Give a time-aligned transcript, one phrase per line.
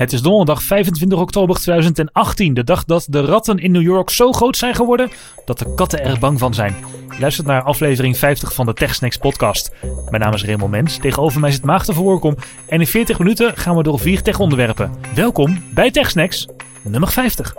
[0.00, 4.32] Het is donderdag 25 oktober 2018, de dag dat de ratten in New York zo
[4.32, 5.10] groot zijn geworden
[5.44, 6.74] dat de katten er bang van zijn.
[7.10, 9.70] Je luistert naar aflevering 50 van de TechSnacks podcast.
[10.10, 12.36] Mijn naam is Raymond Mens, tegenover mij zit Maarten van Voorkom
[12.68, 14.90] en in 40 minuten gaan we door vier tech-onderwerpen.
[15.14, 16.46] Welkom bij TechSnacks
[16.82, 17.54] nummer 50.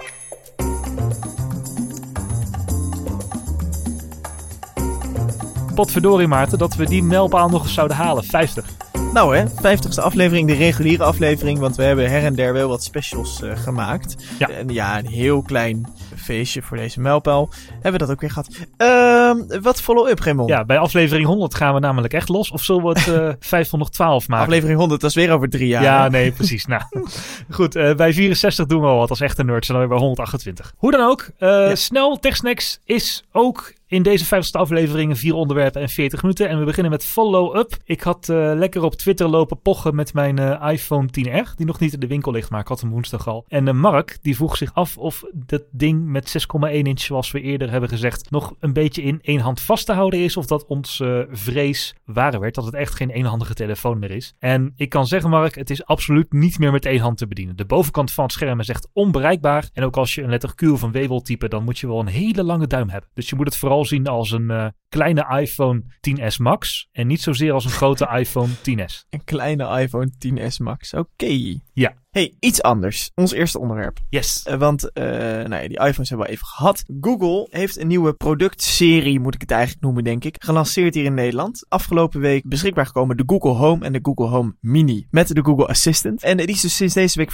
[5.75, 8.80] Potverdorie Maarten dat we die mijlpaal nog eens zouden halen, 50.
[9.13, 12.83] Nou hè, 50ste aflevering, de reguliere aflevering, want we hebben her en der wel wat
[12.83, 14.15] specials uh, gemaakt.
[14.39, 14.49] Ja.
[14.49, 17.49] En ja, een heel klein feestje voor deze mijlpaal.
[17.71, 18.47] Hebben we dat ook weer gehad.
[18.77, 20.49] Uh, wat follow-up, Raymond?
[20.49, 22.51] Ja, bij aflevering 100 gaan we namelijk echt los.
[22.51, 24.45] Of zullen we het uh, 512 maken?
[24.45, 25.83] Aflevering 100, dat is weer over drie jaar.
[25.83, 26.65] Ja, nee, precies.
[26.65, 26.83] nou,
[27.49, 27.75] goed.
[27.75, 29.67] Uh, bij 64 doen we al wat als echte nerds.
[29.67, 30.73] En dan weer bij 128.
[30.77, 31.75] Hoe dan ook, ja.
[31.75, 36.49] snel, TechSnacks is ook in deze 50ste aflevering vier onderwerpen en 40 minuten.
[36.49, 37.77] En we beginnen met follow-up.
[37.83, 41.55] Ik had uh, lekker op Twitter lopen pochen met mijn uh, iPhone 10R.
[41.55, 43.45] Die nog niet in de winkel ligt, maar ik had hem woensdag al.
[43.47, 47.41] En uh, Mark, die vroeg zich af of dat ding met 6,1 inch, zoals we
[47.41, 50.37] eerder hebben gezegd, nog een beetje in één hand vast te houden is.
[50.37, 52.55] Of dat ons vrees waar werd.
[52.55, 54.33] Dat het echt geen eenhandige telefoon meer is.
[54.39, 57.55] En ik kan zeggen, Mark, het is absoluut niet meer met één hand te bedienen.
[57.55, 59.69] De bovenkant van het scherm is echt onbereikbaar.
[59.73, 61.87] En ook als je een letter Q of een W wil typen, dan moet je
[61.87, 63.09] wel een hele lange duim hebben.
[63.13, 67.21] Dus je moet het vooral zien als een uh, kleine iPhone 10s Max en niet
[67.21, 69.07] zozeer als een grote iPhone 10s.
[69.09, 71.07] Een kleine iPhone 10s Max, oké.
[71.25, 71.61] Okay.
[71.73, 71.93] Ja.
[72.11, 73.11] Hey, iets anders.
[73.15, 73.99] Ons eerste onderwerp.
[74.09, 74.45] Yes.
[74.49, 76.83] Uh, want, uh, nou ja, die iPhones hebben we even gehad.
[77.01, 81.13] Google heeft een nieuwe productserie, moet ik het eigenlijk noemen, denk ik, gelanceerd hier in
[81.13, 81.65] Nederland.
[81.67, 85.67] Afgelopen week beschikbaar gekomen de Google Home en de Google Home Mini met de Google
[85.67, 86.23] Assistant.
[86.23, 87.31] En die is dus sinds deze week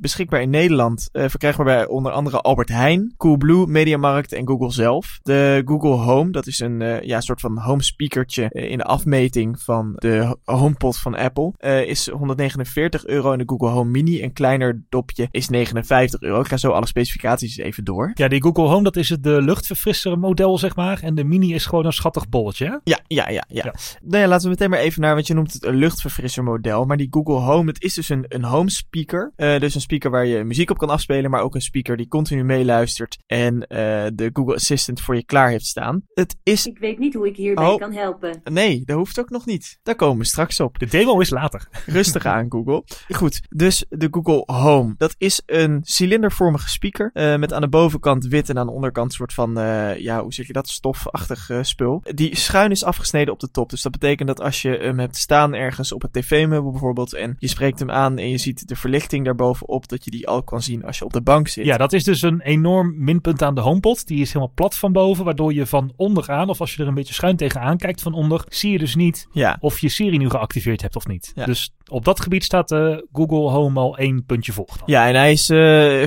[0.00, 1.08] beschikbaar in Nederland.
[1.12, 5.18] Uh, verkrijgbaar bij onder andere Albert Heijn, Coolblue, Mediamarkt en Google zelf.
[5.22, 9.60] De Google Home, dat is een uh, ja, soort van home speakertje in de afmeting
[9.60, 11.52] van de HomePod van Apple,
[11.86, 13.32] is 149 euro.
[13.32, 16.40] En de Google Home Mini een kleiner dopje is 59 euro.
[16.40, 18.10] Ik ga zo alle specificaties even door.
[18.14, 21.02] Ja, die Google Home, dat is het de luchtverfrisser model, zeg maar.
[21.02, 22.76] En de Mini is gewoon een schattig bolletje, hè?
[22.84, 23.44] Ja, ja, ja.
[23.48, 23.64] ja.
[23.64, 23.74] ja.
[24.02, 26.84] Nou ja, laten we meteen maar even naar, want je noemt het een luchtverfrisser model.
[26.84, 29.32] Maar die Google Home, het is dus een, een home speaker.
[29.36, 32.08] Uh, dus een speaker waar je muziek op kan afspelen, maar ook een speaker die
[32.08, 33.68] continu meeluistert en uh,
[34.14, 36.02] de Google Assistant voor je klaar heeft staan.
[36.14, 36.66] Het is...
[36.66, 37.78] Ik weet niet hoe ik hierbij oh.
[37.78, 38.40] kan helpen.
[38.44, 39.78] Nee, dat hoeft ook nog niet.
[39.82, 40.78] Daar komen we straks op.
[40.78, 41.68] De demo is later.
[41.86, 42.84] Rustig aan, Google.
[43.08, 44.94] Goed, dus de Google Home.
[44.98, 47.10] Dat is een cilindervormige speaker.
[47.14, 50.22] Uh, met aan de bovenkant wit en aan de onderkant een soort van, uh, ja,
[50.22, 50.68] hoe zeg je dat?
[50.68, 52.02] Stofachtig uh, spul.
[52.14, 53.70] Die schuin is afgesneden op de top.
[53.70, 57.14] Dus dat betekent dat als je hem hebt staan ergens op het tv-meubel bijvoorbeeld.
[57.14, 59.88] En je spreekt hem aan en je ziet de verlichting daarbovenop.
[59.88, 61.64] Dat je die al kan zien als je op de bank zit.
[61.64, 64.06] Ja, dat is dus een enorm minpunt aan de HomePod.
[64.06, 65.24] Die is helemaal plat van boven.
[65.24, 68.44] Waardoor je van onderaan, of als je er een beetje schuin tegenaan kijkt van onder,
[68.48, 69.56] zie je dus niet ja.
[69.60, 71.32] of je Siri nu geactiveerd hebt of niet.
[71.34, 71.44] Ja.
[71.44, 72.70] Dus op dat gebied staat
[73.12, 74.66] Google Home al één puntje voor.
[74.66, 74.82] Dan.
[74.86, 76.02] Ja, en hij is uh,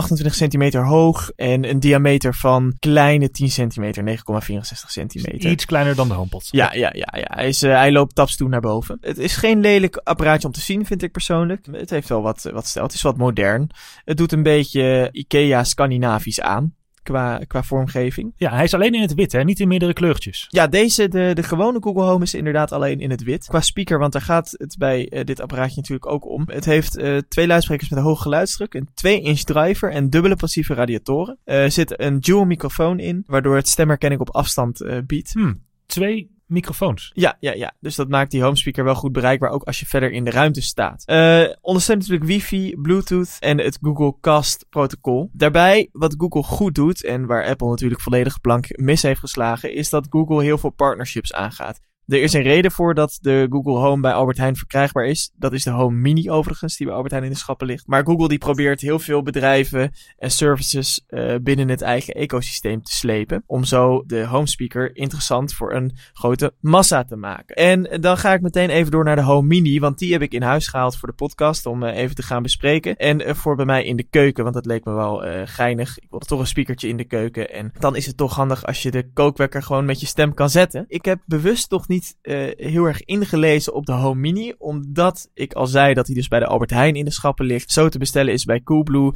[0.00, 5.50] 14,28 centimeter hoog en een diameter van kleine 10 centimeter, 9,64 centimeter.
[5.50, 6.48] Iets kleiner dan de HomePod.
[6.50, 7.30] Ja, ja, ja, ja.
[7.34, 8.98] Hij, is, uh, hij loopt taps toe naar boven.
[9.00, 11.66] Het is geen lelijk apparaatje om te zien, vind ik persoonlijk.
[11.72, 12.84] Het heeft wel wat, wat stijl.
[12.84, 13.70] Het is wat modern.
[14.04, 18.32] Het doet een beetje IKEA Scandinavisch aan qua, qua vormgeving.
[18.36, 19.44] Ja, hij is alleen in het wit, hè?
[19.44, 20.46] niet in meerdere kleurtjes.
[20.48, 23.46] Ja, deze, de, de gewone Google Home is inderdaad alleen in het wit.
[23.46, 26.42] Qua speaker, want daar gaat het bij uh, dit apparaatje natuurlijk ook om.
[26.46, 30.74] Het heeft uh, twee luidsprekers met een hoge geluidsdruk, een 2-inch driver en dubbele passieve
[30.74, 31.38] radiatoren.
[31.44, 35.32] Er uh, zit een dual microfoon in, waardoor het stemherkenning op afstand biedt.
[35.32, 37.10] Hmm, twee microfoons.
[37.14, 37.74] Ja, ja, ja.
[37.80, 40.30] Dus dat maakt die home speaker wel goed bereikbaar, ook als je verder in de
[40.30, 41.02] ruimte staat.
[41.06, 45.30] Uh, ondersteunt natuurlijk wifi, bluetooth en het Google Cast protocol.
[45.32, 49.90] Daarbij, wat Google goed doet, en waar Apple natuurlijk volledig blank mis heeft geslagen, is
[49.90, 51.80] dat Google heel veel partnerships aangaat.
[52.06, 55.30] Er is een reden voor dat de Google Home bij Albert Heijn verkrijgbaar is.
[55.36, 57.86] Dat is de Home Mini overigens, die bij Albert Heijn in de schappen ligt.
[57.86, 62.92] Maar Google die probeert heel veel bedrijven en services uh, binnen het eigen ecosysteem te
[62.92, 63.42] slepen.
[63.46, 67.56] Om zo de home speaker interessant voor een grote massa te maken.
[67.56, 70.32] En dan ga ik meteen even door naar de Home Mini, want die heb ik
[70.32, 72.96] in huis gehaald voor de podcast om uh, even te gaan bespreken.
[72.96, 75.98] En uh, voor bij mij in de keuken, want dat leek me wel geinig.
[75.98, 77.50] Ik wilde toch een speakertje in de keuken.
[77.50, 80.50] En dan is het toch handig als je de kookwekker gewoon met je stem kan
[80.50, 80.84] zetten.
[80.88, 84.54] Ik heb bewust toch niet niet uh, heel erg ingelezen op de Home Mini.
[84.58, 87.72] Omdat ik al zei dat hij dus bij de Albert Heijn in de schappen ligt.
[87.72, 89.06] Zo te bestellen is bij Coolblue.
[89.06, 89.14] Uh,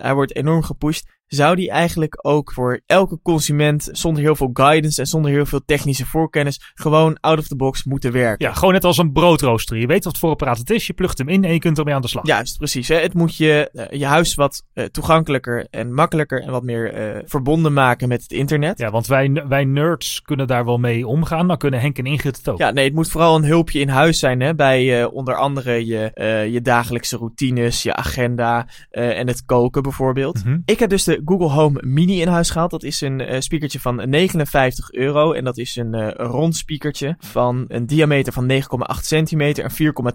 [0.00, 1.18] hij wordt enorm gepusht.
[1.34, 5.60] Zou die eigenlijk ook voor elke consument zonder heel veel guidance en zonder heel veel
[5.64, 8.46] technische voorkennis gewoon out of the box moeten werken.
[8.46, 9.76] Ja, gewoon net als een broodrooster.
[9.76, 11.94] Je weet wat voor apparaat het is, je plugt hem in en je kunt ermee
[11.94, 12.26] aan de slag.
[12.26, 12.88] Juist, precies.
[12.88, 12.96] Hè.
[12.96, 17.22] Het moet je, uh, je huis wat uh, toegankelijker en makkelijker en wat meer uh,
[17.24, 18.78] verbonden maken met het internet.
[18.78, 22.36] Ja, want wij, wij nerds kunnen daar wel mee omgaan, maar kunnen Henk en Ingrid
[22.36, 22.58] het ook.
[22.58, 26.10] Ja, nee, het moet vooral een hulpje in huis zijn hè, bij onder andere je,
[26.50, 30.44] je dagelijkse routines, je agenda en het koken bijvoorbeeld.
[30.44, 30.58] Mhm.
[30.64, 32.70] Ik heb dus de Google Home Mini in huis gehaald.
[32.70, 35.32] Dat is een uh, speakertje van 59 euro.
[35.32, 38.58] En dat is een uh, rond speakertje van een diameter van 9,8
[39.00, 39.70] centimeter en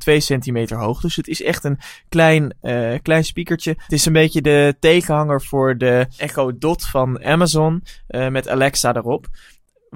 [0.09, 1.01] 4,2 centimeter hoog.
[1.01, 1.79] Dus het is echt een
[2.09, 3.73] klein, uh, klein speakertje.
[3.77, 9.27] Het is een beetje de tegenhanger voor de Echo Dot van Amazon met Alexa erop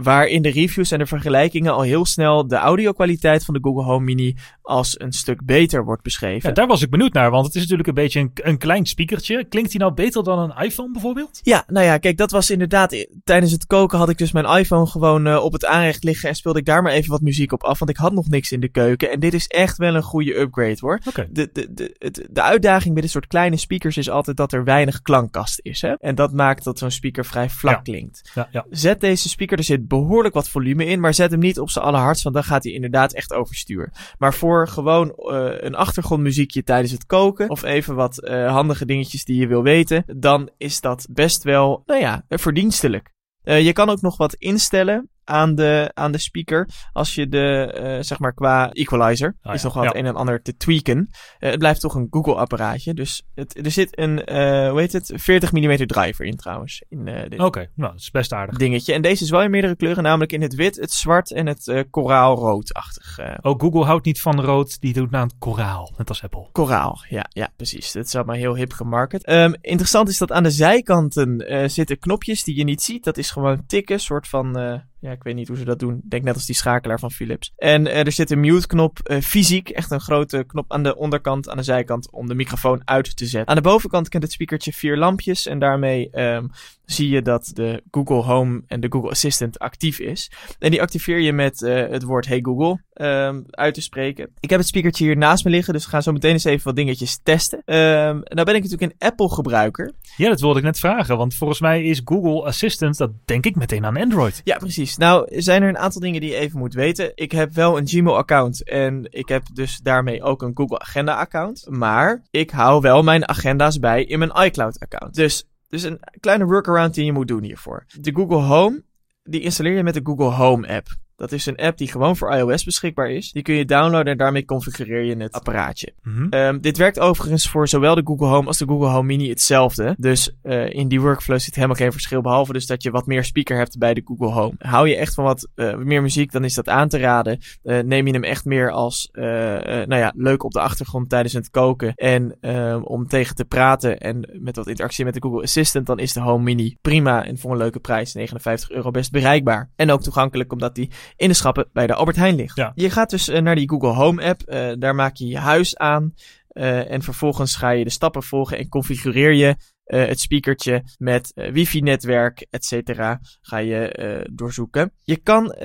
[0.02, 3.84] waar in de reviews en de vergelijkingen al heel snel de audio-kwaliteit van de Google
[3.84, 6.50] Home Mini als een stuk beter wordt beschreven.
[6.50, 8.86] Ja, daar was ik benieuwd naar, want het is natuurlijk een beetje een, een klein
[8.86, 9.46] speakertje.
[9.46, 11.40] Klinkt die nou beter dan een iPhone bijvoorbeeld?
[11.44, 13.06] Ja, nou ja, kijk, dat was inderdaad.
[13.24, 16.36] Tijdens het koken had ik dus mijn iPhone gewoon uh, op het aanrecht liggen en
[16.36, 18.60] speelde ik daar maar even wat muziek op af, want ik had nog niks in
[18.60, 19.12] de keuken.
[19.12, 21.00] En dit is echt wel een goede upgrade hoor.
[21.08, 21.28] Okay.
[21.32, 24.64] De, de, de, de, de uitdaging bij dit soort kleine speakers is altijd dat er
[24.64, 25.82] weinig klankkast is.
[25.82, 25.94] Hè?
[25.94, 27.82] En dat maakt dat zo'n speaker vrij vlak ja.
[27.82, 28.32] klinkt.
[28.36, 28.66] Ja, ja.
[28.70, 31.86] Zet deze speaker, er zit behoorlijk wat volume in, maar zet hem niet op zijn
[31.86, 33.92] allerhardst, want dan gaat hij inderdaad echt overstuur.
[34.18, 39.26] Maar voor gewoon uh, een achtergrondmuziekje tijdens het koken, of even wat uh, handige dingetjes
[39.26, 43.12] die je wil weten, dan is dat best wel, nou ja, verdienstelijk.
[43.44, 46.70] Uh, je kan ook nog wat instellen aan de, aan de speaker.
[46.94, 49.96] Als je de, uh, zeg maar qua equalizer, Ah, is nog wat Ja.
[49.96, 50.98] een en ander te tweaken.
[51.40, 52.94] Uh, het blijft toch een Google apparaatje.
[52.94, 56.84] Dus het, er zit een, uh, hoe heet het, 40 mm driver in trouwens.
[56.90, 57.08] In
[57.42, 58.58] Oké, nou, dat is best aardig.
[58.58, 58.94] dingetje.
[58.94, 61.86] En deze is wel in meerdere kleuren, namelijk in het wit, het zwart en het
[61.90, 63.20] koraalroodachtig.
[63.42, 66.48] Ook Google houdt niet van rood, die doet naar het koraal, net als Apple.
[66.52, 67.92] Koraal, ja, ja, precies.
[67.92, 69.30] Dat is allemaal heel hip gemarket.
[69.30, 73.04] Um, interessant is dat aan de zijkanten zitten knopjes die je niet ziet.
[73.04, 74.58] Dat is gewoon tikken, soort van...
[75.02, 75.96] Ja, ik weet niet hoe ze dat doen.
[76.04, 77.54] Ik denk net als die schakelaar van Philips.
[77.56, 79.70] En uh, er zit een mute-knop uh, fysiek.
[79.70, 83.26] Echt een grote knop aan de onderkant, aan de zijkant, om de microfoon uit te
[83.26, 83.48] zetten.
[83.48, 85.46] Aan de bovenkant kent het speakertje vier lampjes.
[85.46, 86.50] En daarmee um,
[86.92, 90.32] zie je dat de Google Home en de Google Assistant actief is.
[90.60, 94.30] En die activeer je met uh, het woord Hey Google um, uit te spreken.
[94.40, 96.64] Ik heb het speakertje hier naast me liggen, dus we gaan zo meteen eens even
[96.64, 97.58] wat dingetjes testen.
[97.66, 99.94] Um, nou ben ik natuurlijk een Apple gebruiker.
[100.18, 103.56] Ja, dat wilde ik net vragen, want volgens mij is Google Assistant, dat denk ik
[103.56, 104.42] meteen aan Android.
[104.44, 104.98] Ja, precies.
[104.98, 107.12] Nou, zijn er een aantal dingen die je even moet weten.
[107.16, 111.66] Ik heb wel een Gmail-account en ik heb dus daarmee ook een Google Agenda-account.
[111.70, 115.16] Maar ik hou wel mijn agenda's bij in mijn iCloud-account.
[115.16, 117.86] Dus, dus een kleine workaround die je moet doen hiervoor.
[118.00, 118.84] De Google Home,
[119.24, 120.88] die installeer je met de Google Home-app.
[121.20, 123.32] Dat is een app die gewoon voor iOS beschikbaar is.
[123.32, 125.94] Die kun je downloaden en daarmee configureer je het apparaatje.
[126.04, 126.34] Mm-hmm.
[126.34, 129.96] Um, dit werkt overigens voor zowel de Google Home als de Google Home Mini hetzelfde.
[129.98, 132.22] Dus uh, in die workflow zit helemaal geen verschil.
[132.22, 134.54] Behalve dus dat je wat meer speaker hebt bij de Google Home.
[134.58, 137.40] Hou je echt van wat uh, meer muziek, dan is dat aan te raden.
[137.64, 141.50] Uh, neem je hem echt meer als, nou ja, leuk op de achtergrond tijdens het
[141.50, 141.94] koken.
[141.96, 146.00] En ehm, om tegen te praten en met wat interactie met de Google Assistant, dan
[146.00, 149.70] is de Home Mini prima en voor een leuke prijs, 59 euro, best bereikbaar.
[149.76, 152.56] En ook toegankelijk omdat die in de schappen bij de Albert Heijn ligt.
[152.56, 152.72] Ja.
[152.76, 154.42] Je gaat dus uh, naar die Google Home app.
[154.46, 156.14] Uh, daar maak je je huis aan.
[156.54, 162.48] Uh, en vervolgens ga je de stappen volgen en configureer je het speakertje met wifi-netwerk,
[162.50, 163.20] et cetera.
[163.42, 164.94] Ga je doorzoeken.
[165.04, 165.56] Je kan,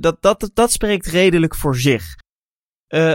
[0.00, 2.04] dat, dat, dat spreekt redelijk voor zich.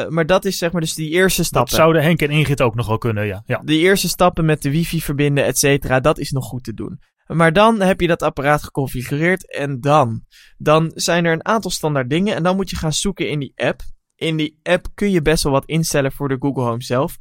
[0.10, 1.69] Maar dat is zeg maar dus die eerste stappen.
[1.69, 3.44] Dat zouden Henk en Ingrid ook nog wel kunnen, ja.
[3.45, 3.62] ja.
[3.63, 7.00] De eerste stappen met de wifi verbinden, et cetera, dat is nog goed te doen.
[7.36, 10.26] Maar dan heb je dat apparaat geconfigureerd en dan?
[10.58, 13.54] Dan zijn er een aantal standaard dingen en dan moet je gaan zoeken in die
[13.56, 13.81] app.
[14.16, 17.18] In die app kun je best wel wat instellen voor de Google Home zelf.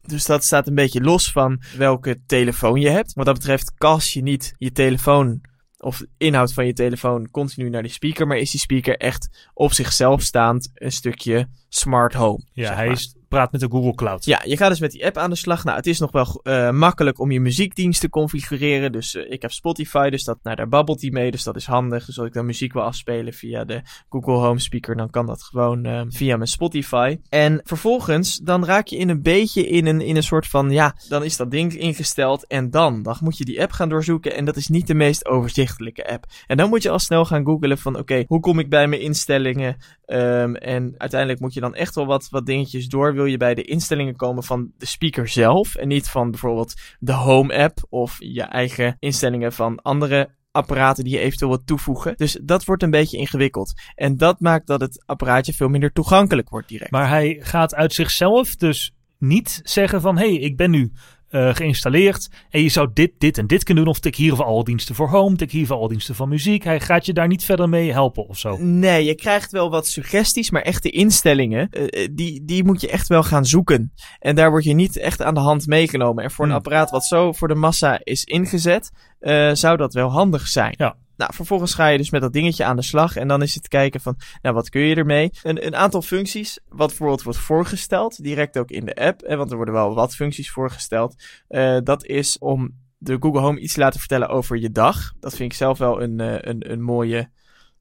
[0.00, 3.12] Dus dat staat een beetje los van welke telefoon je hebt.
[3.14, 5.40] Wat dat betreft kast je niet je telefoon
[5.78, 9.48] of de inhoud van je telefoon continu naar die speaker, maar is die speaker echt
[9.54, 12.44] op zichzelf staand een stukje smart home.
[12.52, 14.24] Ja, zeg hij is, praat met de Google Cloud.
[14.24, 15.64] Ja, je gaat dus met die app aan de slag.
[15.64, 18.92] Nou, het is nog wel uh, makkelijk om je muziekdienst te configureren.
[18.92, 21.30] Dus uh, ik heb Spotify, dus dat, nou, daar babbelt hij mee.
[21.30, 22.04] Dus dat is handig.
[22.04, 25.42] Dus als ik dan muziek wil afspelen via de Google Home speaker, dan kan dat
[25.42, 27.18] gewoon uh, via mijn Spotify.
[27.28, 30.94] En vervolgens, dan raak je in een beetje in een, in een soort van, ja,
[31.08, 32.46] dan is dat ding ingesteld.
[32.46, 34.34] En dan, dan moet je die app gaan doorzoeken.
[34.34, 36.24] En dat is niet de meest overzichtelijke app.
[36.46, 39.00] En dan moet je al snel gaan googlen van, oké, hoe kom ik bij mijn
[39.00, 39.76] instellingen?
[40.10, 43.14] Um, en uiteindelijk moet je dan echt wel wat, wat dingetjes door.
[43.14, 47.12] Wil je bij de instellingen komen van de speaker zelf en niet van bijvoorbeeld de
[47.12, 52.16] Home app of je eigen instellingen van andere apparaten die je eventueel wilt toevoegen.
[52.16, 53.72] Dus dat wordt een beetje ingewikkeld.
[53.94, 56.90] En dat maakt dat het apparaatje veel minder toegankelijk wordt direct.
[56.90, 60.18] Maar hij gaat uit zichzelf dus niet zeggen van...
[60.18, 60.92] hé, hey, ik ben nu
[61.30, 62.28] uh, geïnstalleerd.
[62.50, 63.92] En je zou dit, dit en dit kunnen doen.
[63.92, 65.36] Of tik hier voor alle diensten voor home.
[65.36, 66.64] Tik hier voor alle diensten van muziek.
[66.64, 68.56] Hij gaat je daar niet verder mee helpen of zo.
[68.60, 70.50] Nee, je krijgt wel wat suggesties.
[70.50, 73.92] Maar echte instellingen, uh, die, die moet je echt wel gaan zoeken.
[74.18, 76.24] En daar word je niet echt aan de hand meegenomen.
[76.24, 76.58] En voor een hmm.
[76.58, 80.74] apparaat wat zo voor de massa is ingezet, uh, zou dat wel handig zijn.
[80.76, 80.96] Ja.
[81.18, 83.16] Nou, vervolgens ga je dus met dat dingetje aan de slag.
[83.16, 85.30] En dan is het kijken van, nou, wat kun je ermee?
[85.42, 89.20] Een, een aantal functies, wat bijvoorbeeld wordt voorgesteld, direct ook in de app.
[89.20, 91.22] Hè, want er worden wel wat functies voorgesteld.
[91.48, 95.12] Uh, dat is om de Google Home iets te laten vertellen over je dag.
[95.20, 97.30] Dat vind ik zelf wel een, uh, een, een mooie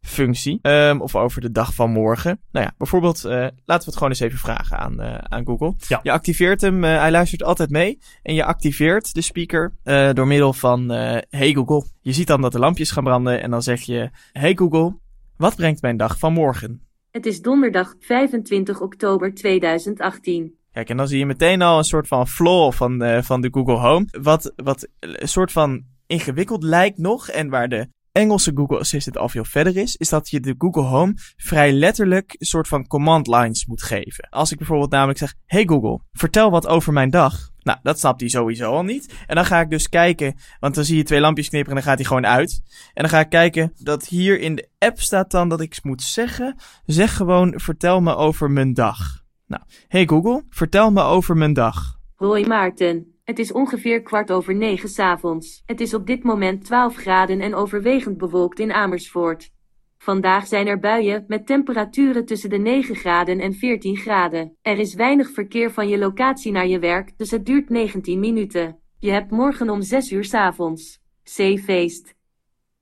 [0.08, 0.60] functie.
[0.62, 2.40] Um, of over de dag van morgen.
[2.52, 5.74] Nou ja, bijvoorbeeld, uh, laten we het gewoon eens even vragen aan, uh, aan Google.
[5.88, 6.00] Ja.
[6.04, 8.00] Je activeert hem, uh, hij luistert altijd mee.
[8.24, 9.74] En je activeert de speaker
[10.14, 10.90] door middel van
[11.30, 11.84] Hey Google.
[12.02, 14.98] Je ziet dan dat de lampjes gaan branden en dan zeg je Hey Google,
[15.38, 16.82] wat brengt mijn dag van morgen?
[17.12, 20.56] Het is donderdag 25 oktober 2018.
[20.72, 23.78] Kijk, en dan zie je meteen al een soort van flaw van, van de Google
[23.78, 24.08] Home.
[24.22, 27.30] Wat, wat een soort van ingewikkeld lijkt nog.
[27.30, 27.88] En waar de
[28.18, 32.36] Engelse Google Assistant al veel verder is, is dat je de Google Home vrij letterlijk
[32.38, 34.28] een soort van command lines moet geven.
[34.30, 37.50] Als ik bijvoorbeeld namelijk zeg, hey Google, vertel wat over mijn dag.
[37.60, 39.14] Nou, dat snapt hij sowieso al niet.
[39.28, 41.90] En dan ga ik dus kijken, want dan zie je twee lampjes knipperen en dan
[41.90, 42.62] gaat hij gewoon uit.
[42.94, 46.02] En dan ga ik kijken dat hier in de app staat dan dat ik moet
[46.02, 46.56] zeggen,
[46.86, 49.24] zeg gewoon, vertel me over mijn dag.
[49.48, 52.00] Nou, hey Google, vertel me over mijn dag.
[52.16, 53.17] Hoi Maarten.
[53.28, 55.62] Het is ongeveer kwart over negen s'avonds.
[55.66, 59.52] Het is op dit moment 12 graden en overwegend bewolkt in Amersfoort.
[59.98, 64.58] Vandaag zijn er buien met temperaturen tussen de 9 graden en 14 graden.
[64.62, 68.80] Er is weinig verkeer van je locatie naar je werk, dus het duurt 19 minuten.
[69.00, 71.00] Je hebt morgen om 6 uur s'avonds.
[71.24, 72.16] C-feest.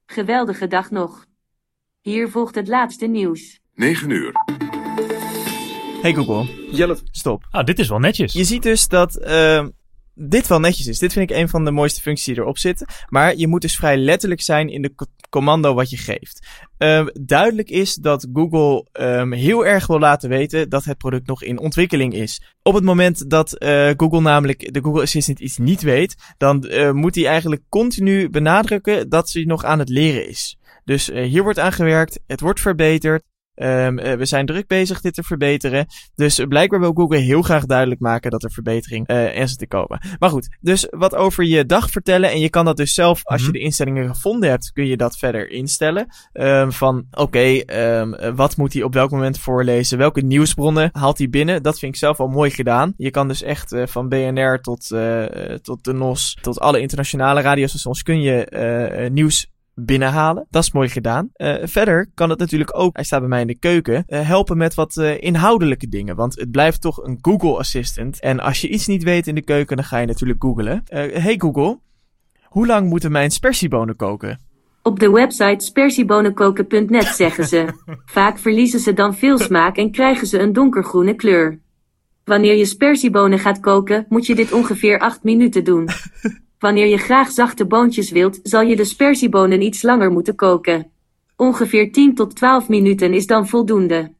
[0.06, 1.26] Geweldige dag nog.
[2.02, 3.60] Hier volgt het laatste nieuws.
[3.74, 4.32] 9 uur.
[6.02, 6.70] Hey Google.
[6.72, 6.98] Jelle.
[7.12, 7.48] Stop.
[7.50, 8.34] Ah, dit is wel netjes.
[8.34, 9.68] Je ziet dus dat uh,
[10.16, 11.00] dit wel netjes is.
[11.00, 12.88] Dit vind ik een van de mooiste functies die erop zitten.
[13.10, 14.96] Maar je moet dus vrij letterlijk zijn in de
[15.30, 16.48] commando wat je geeft.
[16.78, 21.44] Uh, duidelijk is dat Google um, heel erg wil laten weten dat het product nog
[21.44, 22.42] in ontwikkeling is.
[22.62, 26.92] Op het moment dat uh, Google namelijk de Google Assistant iets niet weet, dan uh,
[26.92, 30.58] moet hij eigenlijk continu benadrukken dat ze nog aan het leren is.
[30.84, 33.24] Dus hier wordt aan gewerkt, het wordt verbeterd.
[33.56, 35.86] Um, we zijn druk bezig dit te verbeteren.
[36.16, 39.68] Dus blijkbaar wil Google heel graag duidelijk maken dat er verbetering uh, er zit te
[39.68, 40.00] komen.
[40.20, 42.32] Maar goed, dus wat over je dag vertellen.
[42.32, 43.58] En je kan dat dus zelf, als je mhm.
[43.58, 46.08] de instellingen gevonden hebt, kun je dat verder instellen.
[46.34, 47.60] Um, van oké, okay,
[48.00, 49.98] um, wat moet hij op welk moment voorlezen?
[49.98, 51.64] Welke nieuwsbronnen haalt hij binnen?
[51.64, 52.94] Dat vind ik zelf al mooi gedaan.
[52.98, 54.88] Je kan dus echt uh, van BNR tot,
[55.62, 60.46] tot de NOS, tot alle internationale radiostations kun je nieuws binnenhalen.
[60.50, 61.30] Dat is mooi gedaan.
[61.38, 64.58] Uh, verder kan het natuurlijk ook, hij staat bij mij in de keuken, uh, helpen
[64.58, 66.16] met wat uh, inhoudelijke dingen.
[66.16, 68.20] Want het blijft toch een Google Assistant.
[68.20, 70.84] En als je iets niet weet in de keuken, dan ga je natuurlijk googlen.
[70.90, 71.80] hey Google,
[72.44, 74.40] hoe lang moeten mijn spersiebonen koken?
[74.82, 77.66] Op de website spersiebonenkoken.net zeggen ze.
[78.06, 81.60] Vaak verliezen ze dan veel smaak en krijgen ze een donkergroene kleur.
[82.24, 85.88] Wanneer je spersiebonen gaat koken, moet je dit ongeveer 8 minuten doen.
[86.66, 90.92] Wanneer je graag zachte boontjes wilt, zal je de spersiebonen iets langer moeten koken.
[91.36, 94.14] Ongeveer 10 tot 12 minuten is dan voldoende.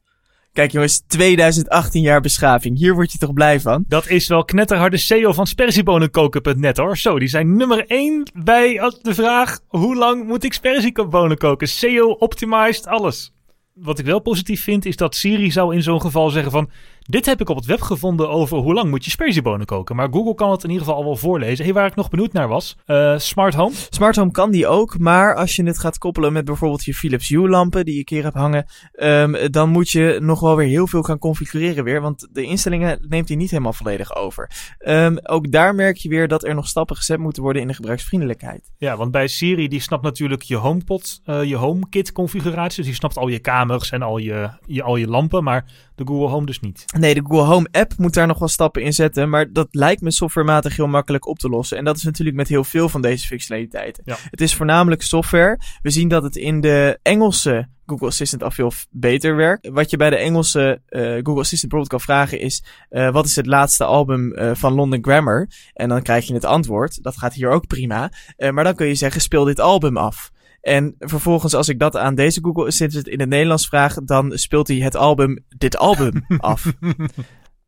[0.52, 2.78] Kijk jongens, 2018 jaar beschaving.
[2.78, 3.84] Hier word je toch blij van?
[3.88, 6.96] Dat is wel knetterharde SEO van spersiebonenkoken.net hoor.
[6.96, 11.68] Zo, die zijn nummer 1 bij de vraag hoe lang moet ik spersiebonen koken?
[11.68, 13.32] SEO optimized alles.
[13.72, 16.70] Wat ik wel positief vind is dat Siri zou in zo'n geval zeggen van
[17.06, 19.96] dit heb ik op het web gevonden over hoe lang moet je sperziebonen koken.
[19.96, 21.64] Maar Google kan het in ieder geval al wel voorlezen.
[21.64, 23.74] Hey, waar ik nog benieuwd naar was, uh, Smart Home.
[23.90, 27.28] Smart Home kan die ook, maar als je het gaat koppelen met bijvoorbeeld je Philips
[27.28, 30.86] Hue lampen die je keer hebt hangen, um, dan moet je nog wel weer heel
[30.86, 34.50] veel gaan configureren weer, want de instellingen neemt hij niet helemaal volledig over.
[34.78, 37.74] Um, ook daar merk je weer dat er nog stappen gezet moeten worden in de
[37.74, 38.72] gebruiksvriendelijkheid.
[38.78, 42.94] Ja, want bij Siri die snapt natuurlijk je HomePod, uh, je HomeKit configuratie, dus die
[42.94, 45.64] snapt al je kamers en al je, je, al je lampen, maar
[45.96, 46.84] de Google Home dus niet.
[46.98, 49.28] Nee, de Google Home app moet daar nog wel stappen in zetten.
[49.28, 51.78] Maar dat lijkt me softwarematig heel makkelijk op te lossen.
[51.78, 54.02] En dat is natuurlijk met heel veel van deze functionaliteiten.
[54.06, 54.16] Ja.
[54.30, 55.60] Het is voornamelijk software.
[55.82, 59.68] We zien dat het in de Engelse Google Assistant al veel beter werkt.
[59.68, 63.36] Wat je bij de Engelse uh, Google Assistant bijvoorbeeld kan vragen is: uh, wat is
[63.36, 65.48] het laatste album uh, van London Grammar?
[65.72, 67.02] En dan krijg je het antwoord.
[67.02, 68.10] Dat gaat hier ook prima.
[68.50, 70.30] maar dan kun je zeggen: speel dit album af.
[70.66, 74.68] En vervolgens, als ik dat aan deze Google Assistant in het Nederlands vraag, dan speelt
[74.68, 76.72] hij het album, dit album af.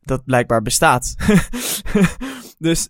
[0.01, 1.15] dat blijkbaar bestaat.
[2.57, 2.89] dus.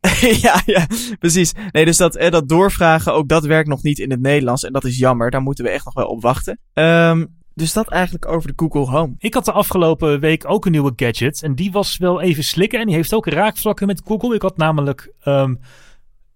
[0.42, 0.86] ja, ja,
[1.18, 1.52] precies.
[1.70, 4.64] Nee, dus dat, dat doorvragen, ook dat werkt nog niet in het Nederlands.
[4.64, 5.30] En dat is jammer.
[5.30, 6.60] Daar moeten we echt nog wel op wachten.
[6.74, 9.14] Um, Dus dat eigenlijk over de Google Home.
[9.18, 11.42] Ik had de afgelopen week ook een nieuwe gadget.
[11.42, 12.80] En die was wel even slikken.
[12.80, 14.34] En die heeft ook raakvlakken met Google.
[14.34, 15.54] Ik had namelijk ehm,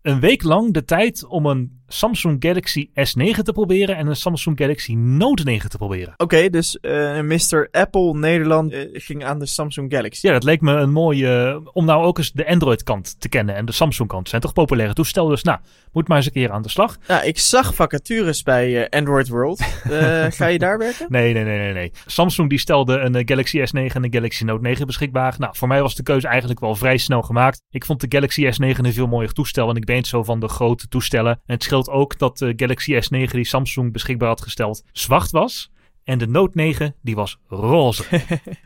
[0.03, 4.59] een week lang de tijd om een Samsung Galaxy S9 te proberen en een Samsung
[4.59, 6.15] Galaxy Note 9 te proberen.
[6.17, 7.69] Oké, dus eh Mr.
[7.71, 10.27] Apple Nederland eh, ging aan de Samsung Galaxy.
[10.27, 11.61] Ja, dat leek me een mooie.
[11.73, 14.29] om nou ook eens de Android-kant te kennen en de Samsung-kant.
[14.29, 15.31] Zijn toch populaire toestellen.
[15.31, 15.59] Dus nou,
[15.93, 16.97] moet maar eens een keer aan de slag.
[17.07, 19.61] Ja, ik zag vacatures bij eh, Android World.
[19.61, 21.07] Eh, ga je daar werken?
[21.09, 21.93] Nee, nee, nee, nee, nee.
[22.07, 25.35] Samsung die stelde een eh, Galaxy S9 en een Galaxy Note 9 beschikbaar.
[25.39, 27.63] Nou, voor mij was de keuze eigenlijk wel vrij snel gemaakt.
[27.71, 29.71] Ik vond de Galaxy S9 een veel mooier toestel.
[29.71, 31.33] En ik ben zo van de grote toestellen.
[31.33, 35.71] En het scheelt ook dat de Galaxy S9 die Samsung beschikbaar had gesteld zwart was.
[36.05, 38.05] En de Note 9 die was roze.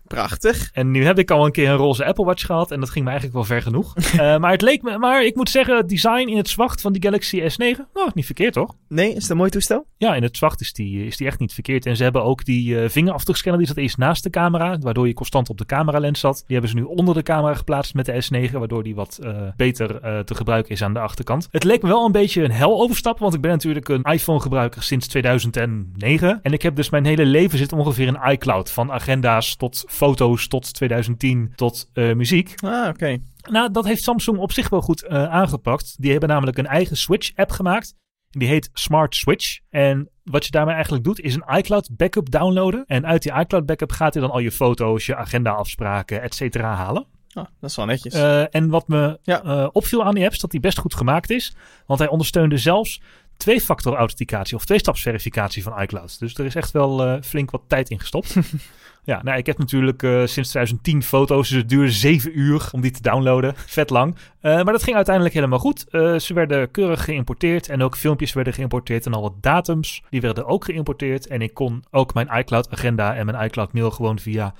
[0.07, 0.71] Prachtig.
[0.73, 2.71] En nu heb ik al een keer een roze Apple Watch gehad.
[2.71, 3.95] En dat ging me eigenlijk wel ver genoeg.
[4.17, 4.99] Eh, maar het leek me.
[4.99, 7.81] Maar ik moet zeggen, het design in het zwart van die Galaxy S9.
[7.95, 8.75] Nou, niet verkeerd toch?
[8.89, 9.87] Nee, is het een mooi toestel?
[9.97, 11.87] Ja, in het zwart is die, is die echt niet verkeerd.
[11.87, 13.59] En ze hebben ook die eh, vingerafdrukscanner.
[13.61, 14.79] Die zat eerst naast de camera.
[14.79, 16.37] Waardoor je constant op de cameralens zat.
[16.37, 18.53] Die hebben ze nu onder de camera geplaatst met de S9.
[18.53, 21.49] Waardoor die wat eh, beter te gebruiken is aan de achterkant.
[21.51, 23.23] Het leek me wel een beetje een hel overstappen.
[23.23, 26.39] Want ik ben natuurlijk een iPhone gebruiker sinds 2009.
[26.43, 28.71] En ik heb dus mijn hele leven zit ongeveer in iCloud.
[28.71, 32.55] Van agenda's tot foto's tot 2010 tot eh, muziek.
[32.65, 33.19] Ah, oké.
[33.51, 35.95] Nou, dat heeft Samsung op zich wel goed eh, aangepakt.
[35.99, 37.95] Die hebben namelijk een eigen Switch-app gemaakt.
[38.31, 39.59] Die heet Smart Switch.
[39.71, 42.85] En wat je daarmee eigenlijk doet, is een iCloud backup downloaden.
[42.87, 46.75] En uit die iCloud backup gaat hij dan al je foto's, je agenda-afspraken, et cetera
[46.75, 47.07] halen.
[47.33, 48.15] Ah, dat is wel netjes.
[48.15, 49.67] Eh, en wat me Ja.
[49.73, 51.57] opviel aan die app is dat die best goed gemaakt is.
[51.87, 53.01] Want hij ondersteunde zelfs
[53.37, 56.19] twee-factor authenticatie of twee-stapsverificatie van iCloud.
[56.19, 58.37] Dus er is echt wel eh, flink wat tijd in gestopt.
[59.05, 62.81] ja, nou, ik heb natuurlijk eh, sinds 2010 foto's, dus het duurde zeven uur om
[62.81, 63.55] die te downloaden.
[63.57, 64.17] Vet lang.
[64.41, 65.85] Eh, maar dat ging uiteindelijk helemaal goed.
[66.23, 70.47] Ze werden keurig geïmporteerd en ook filmpjes werden geïmporteerd en al wat datums, die werden
[70.47, 71.27] ook geïmporteerd.
[71.27, 74.55] En ik kon ook mijn iCloud agenda en mijn iCloud mail gewoon via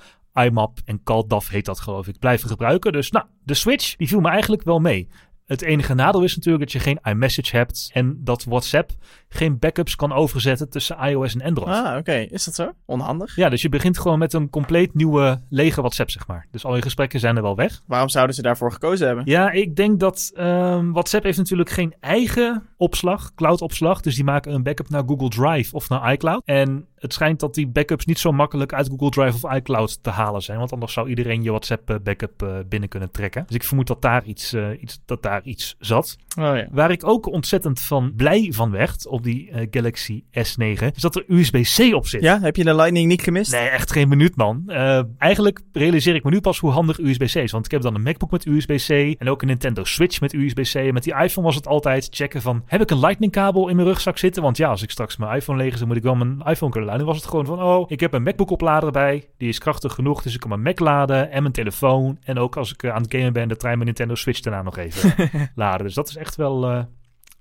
[0.45, 2.91] IMAP en CalDAV heet dat geloof ik, blijven gebruiken.
[2.91, 5.07] Dus nou, de Switch die viel me eigenlijk wel mee.
[5.47, 8.91] Het enige nadeel is natuurlijk dat je geen iMessage hebt en dat WhatsApp
[9.29, 11.75] geen backups kan overzetten tussen iOS en Android.
[11.75, 12.27] Ah, oké.
[12.29, 12.71] Is dat zo?
[12.85, 13.35] Onhandig.
[13.35, 16.47] Ja, dus je begint gewoon met een compleet nieuwe lege WhatsApp, zeg maar.
[16.51, 17.81] Dus al je gesprekken zijn er wel weg.
[17.85, 19.25] Waarom zouden ze daarvoor gekozen hebben?
[19.25, 24.01] Ja, ik denk dat ehm, WhatsApp heeft natuurlijk geen eigen opslag, cloud-opslag.
[24.01, 26.41] Dus die maken een backup naar Google Drive of naar iCloud.
[26.45, 30.09] En het schijnt dat die backups niet zo makkelijk uit Google Drive of iCloud te
[30.09, 30.57] halen zijn.
[30.57, 33.43] Want anders zou iedereen je WhatsApp-backup eh, binnen kunnen trekken.
[33.47, 36.17] Dus ik vermoed dat daar iets, eh, iets, dat daar iets zat.
[36.39, 36.67] Oh ja.
[36.71, 41.15] Waar ik ook ontzettend van blij van werd op die eh, Galaxy S9, is dat
[41.15, 42.21] er USB-C op zit.
[42.21, 43.51] Ja, heb je de Lightning niet gemist?
[43.51, 44.63] Nee, echt geen minuut, man.
[44.67, 47.51] Eh, eigenlijk realiseer ik me nu pas hoe handig USB-C is.
[47.51, 50.75] Want ik heb dan een MacBook met USB-C en ook een Nintendo Switch met USB-C.
[50.75, 53.87] En met die iPhone was het altijd checken van, heb ik een Lightning-kabel in mijn
[53.87, 54.43] rugzak zitten?
[54.43, 56.71] Want ja, als ik straks mijn iPhone leeg is, dan moet ik wel mijn iPhone
[56.71, 59.27] kunnen Nu was het gewoon van, oh, ik heb een MacBook-oplader erbij.
[59.37, 62.17] Die is krachtig genoeg, dus ik kan mijn Mac laden en mijn telefoon.
[62.23, 64.61] En ook als ik eh, aan het gamen ben, de trein mijn Nintendo Switch daarna
[64.61, 65.85] nog even laden.
[65.85, 66.83] Dus dat is echt wel, eh,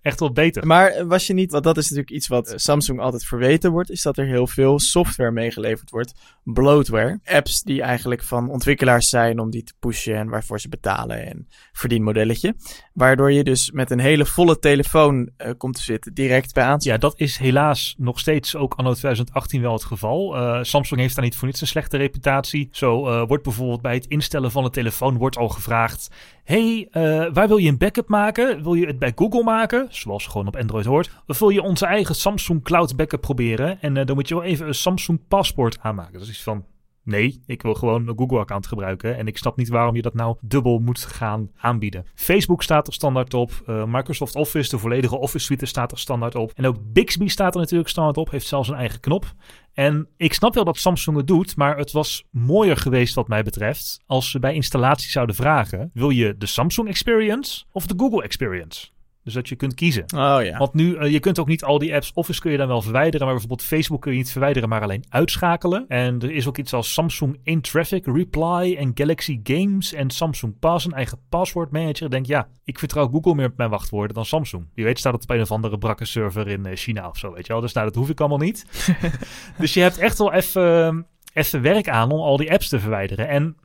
[0.06, 0.66] echt wel beter.
[0.66, 3.90] Maar was je niet, want dat is natuurlijk iets wat eh, Samsung altijd verweten wordt,
[3.90, 6.14] is dat er heel veel software meegeleverd wordt.
[6.44, 7.20] Bloatware.
[7.24, 11.48] Apps die eigenlijk van ontwikkelaars zijn om die te pushen en waarvoor ze betalen en
[11.72, 12.54] verdienmodelletje.
[12.92, 17.02] Waardoor je dus met een hele volle telefoon eh, komt te zitten, direct bij aansluiting.
[17.02, 20.36] Ja, dat is helaas nog steeds ook anno 2018 wel het geval.
[20.36, 22.68] Eh, Samsung heeft daar niet voor niets een slechte reputatie.
[22.70, 26.08] Zo wordt bijvoorbeeld bij het instellen van de telefoon wordt al gevraagd...
[26.44, 26.88] hey,
[27.32, 28.62] waar wil je een backup maken?
[28.62, 29.88] Wil je het bij Google maken?
[29.96, 31.10] Zoals gewoon op Android hoort.
[31.26, 33.80] Wil je onze eigen Samsung Cloud Backup proberen?
[33.80, 36.12] En eh, dan moet je wel even een Samsung paspoort aanmaken.
[36.12, 36.64] Dat is iets van...
[37.06, 39.16] Nee, ik wil gewoon een Google-account gebruiken.
[39.16, 42.06] En ik snap niet waarom je dat nou dubbel moet gaan aanbieden.
[42.14, 43.62] Facebook staat er standaard op.
[43.66, 46.52] Eh, Microsoft Office, de volledige Office suite, staat er standaard op.
[46.54, 48.30] En ook Bixby staat er natuurlijk standaard op.
[48.30, 49.34] Heeft zelfs een eigen knop.
[49.72, 53.42] En ik snap wel dat Samsung het doet, maar het was mooier geweest wat mij
[53.42, 58.22] betreft als ze bij installatie zouden vragen: wil je de Samsung Experience of de Google
[58.22, 58.88] Experience?
[59.26, 60.04] Dus dat je kunt kiezen.
[60.14, 60.58] Oh ja.
[60.58, 62.82] Want nu, eh, je kunt ook niet al die apps, Office kun je dan wel
[62.82, 65.84] verwijderen, maar bijvoorbeeld Facebook kun je niet verwijderen, maar alleen uitschakelen.
[65.88, 70.84] En er is ook iets als Samsung In-Traffic, Reply en Galaxy Games en Samsung Pass,
[70.84, 72.04] een eigen password manager.
[72.04, 74.66] Ik denk, ja, ik vertrouw Google meer met mijn wachtwoorden dan Samsung.
[74.74, 77.32] Wie weet staat het op een of andere brakke server in eh, China of zo,
[77.32, 77.62] weet je wel.
[77.62, 78.66] Dus nou, dat hoef ik allemaal niet.
[79.58, 83.28] dus je hebt echt wel even, even werk aan om al die apps te verwijderen.
[83.28, 83.56] En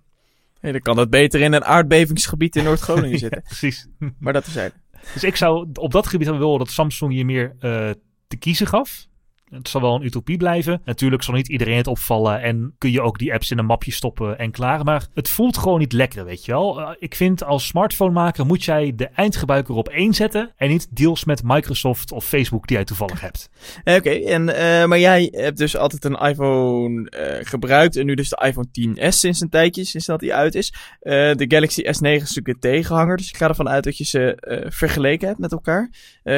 [0.59, 3.41] Hey, dan kan dat beter in een aardbevingsgebied in Noord-Groningen zitten.
[3.41, 3.87] precies.
[4.19, 4.73] Maar dat is het.
[5.13, 7.89] Dus ik zou op dat gebied wel willen dat Samsung je meer eh,
[8.27, 9.07] te kiezen gaf.
[9.51, 10.81] Het zal wel een utopie blijven.
[10.85, 13.91] Natuurlijk zal niet iedereen het opvallen en kun je ook die apps in een mapje
[13.91, 14.83] stoppen en klaar.
[14.83, 16.79] Maar het voelt gewoon niet lekker, weet je wel.
[16.79, 21.25] Uh, ik vind als smartphonemaker moet jij de eindgebruiker op één zetten en niet deals
[21.25, 23.49] met Microsoft of Facebook die jij toevallig hebt.
[23.97, 27.11] Oké, en uh, maar jij hebt dus altijd een iPhone
[27.43, 30.73] gebruikt en nu dus de iPhone 10s sinds een tijdje, sinds dat die uit is.
[31.01, 34.37] de Galaxy S9 is natuurlijk een tegenhanger, dus ik ga ervan uit dat je ze
[34.69, 35.89] vergeleken hebt met elkaar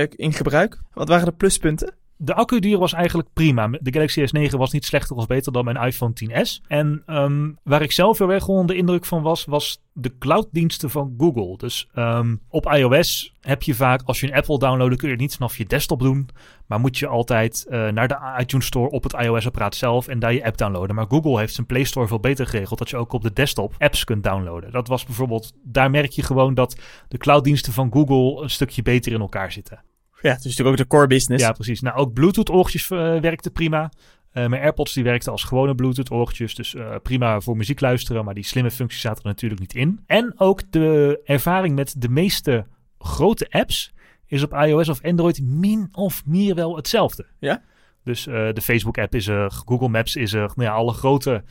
[0.09, 0.81] in gebruik.
[0.93, 1.93] Wat waren de pluspunten?
[2.23, 3.67] De accuduur was eigenlijk prima.
[3.67, 6.67] De Galaxy S9 was niet slechter of beter dan mijn iPhone 10s.
[6.67, 10.89] En um, waar ik zelf heel erg onder de indruk van was, was de clouddiensten
[10.89, 11.57] van Google.
[11.57, 15.21] Dus um, op iOS heb je vaak, als je een Apple downloadt, kun je het
[15.23, 16.29] niet vanaf je desktop doen.
[16.67, 20.33] Maar moet je altijd uh, naar de iTunes Store op het iOS-apparaat zelf en daar
[20.33, 20.95] je app downloaden.
[20.95, 23.75] Maar Google heeft zijn Play Store veel beter geregeld, dat je ook op de desktop
[23.77, 24.71] apps kunt downloaden.
[24.71, 29.11] Dat was bijvoorbeeld, daar merk je gewoon dat de clouddiensten van Google een stukje beter
[29.11, 29.83] in elkaar zitten.
[30.23, 31.43] Ja, het is natuurlijk ook de core business.
[31.43, 31.81] Ja, precies.
[31.81, 33.91] Nou, ook Bluetooth-oortjes uh, werkten prima.
[34.33, 36.55] Uh, mijn AirPods die werkten als gewone Bluetooth-oortjes.
[36.55, 38.25] Dus uh, prima voor muziek luisteren.
[38.25, 40.03] Maar die slimme functies zaten er natuurlijk niet in.
[40.05, 42.65] En ook de ervaring met de meeste
[42.99, 43.93] grote apps
[44.25, 47.25] is op iOS of Android min of meer wel hetzelfde.
[47.39, 47.61] Ja?
[48.03, 50.51] Dus de Facebook-app is er, Google Maps is er.
[50.55, 51.43] Nou ja, alle grote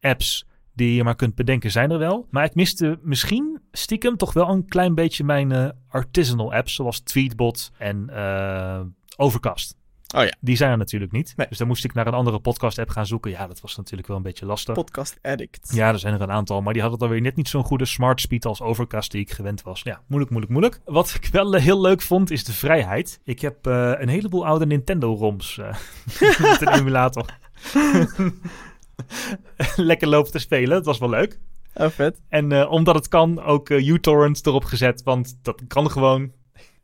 [0.00, 0.46] apps
[0.78, 2.26] die je maar kunt bedenken zijn er wel.
[2.30, 7.00] Maar ik miste misschien stiekem toch wel een klein beetje mijn uh, artisanal apps, zoals
[7.00, 8.80] Tweetbot en uh,
[9.16, 9.76] Overcast.
[10.16, 10.32] Oh ja.
[10.40, 11.32] Die zijn er natuurlijk niet.
[11.36, 11.46] Nee.
[11.48, 13.30] Dus dan moest ik naar een andere podcast-app gaan zoeken.
[13.30, 14.74] Ja, dat was natuurlijk wel een beetje lastig.
[14.74, 15.70] Podcast Addict.
[15.74, 16.62] Ja, er zijn er een aantal.
[16.62, 19.30] Maar die hadden dan weer net niet zo'n goede smart speed als Overcast die ik
[19.30, 19.82] gewend was.
[19.82, 20.80] Ja, moeilijk, moeilijk, moeilijk.
[20.84, 23.20] Wat ik wel uh, heel leuk vond, is de vrijheid.
[23.24, 25.74] Ik heb uh, een heleboel oude Nintendo-ROMs uh,
[26.50, 27.26] met een emulator.
[29.76, 30.68] lekker lopen te spelen.
[30.68, 31.38] Dat was wel leuk.
[31.74, 32.20] Oh, vet.
[32.28, 36.32] En uh, omdat het kan, ook uh, uTorrent erop gezet, want dat kan gewoon.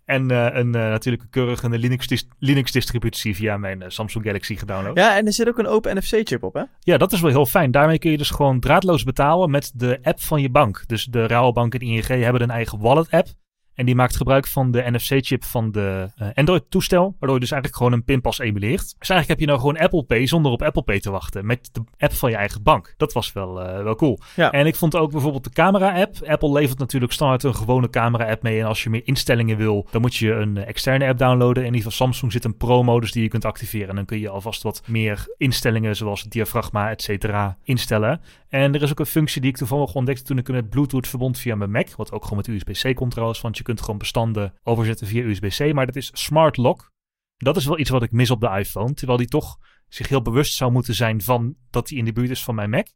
[0.04, 4.96] En uh, een natuurlijk een keurige Linux-distributie Linux via mijn Samsung Galaxy gedownload.
[4.96, 6.62] Ja, en er zit ook een open NFC-chip op, hè?
[6.80, 7.70] Ja, dat is wel heel fijn.
[7.70, 10.84] Daarmee kun je dus gewoon draadloos betalen met de app van je bank.
[10.86, 13.28] Dus de Rabobank en ING hebben een eigen wallet-app.
[13.74, 17.02] En die maakt gebruik van de NFC-chip van de uh, Android-toestel.
[17.02, 18.94] Waardoor je dus eigenlijk gewoon een pinpas emuleert.
[18.98, 21.46] Dus eigenlijk heb je nou gewoon Apple Pay zonder op Apple Pay te wachten.
[21.46, 22.94] Met de app van je eigen bank.
[22.96, 24.20] Dat was wel, uh, wel cool.
[24.36, 24.50] Ja.
[24.50, 26.16] En ik vond ook bijvoorbeeld de camera-app.
[26.26, 28.60] Apple levert natuurlijk standaard een gewone camera-app mee.
[28.60, 31.62] En als je meer instellingen wil, dan moet je een externe app downloaden.
[31.62, 33.88] In ieder geval Samsung zit een Pro-modus die je kunt activeren.
[33.88, 38.20] En dan kun je alvast wat meer instellingen, zoals diafragma, et cetera, instellen.
[38.48, 41.08] En er is ook een functie die ik toevallig ontdekte toen ik hem met Bluetooth
[41.08, 41.88] verbond via mijn Mac.
[41.96, 45.72] Wat ook gewoon met USB-C kon trouwens, want je kunt gewoon bestanden overzetten via USB-C.
[45.72, 46.92] Maar dat is Smart Lock.
[47.36, 48.94] Dat is wel iets wat ik mis op de iPhone.
[48.94, 52.30] Terwijl die toch zich heel bewust zou moeten zijn van dat hij in de buurt
[52.30, 52.86] is van mijn Mac.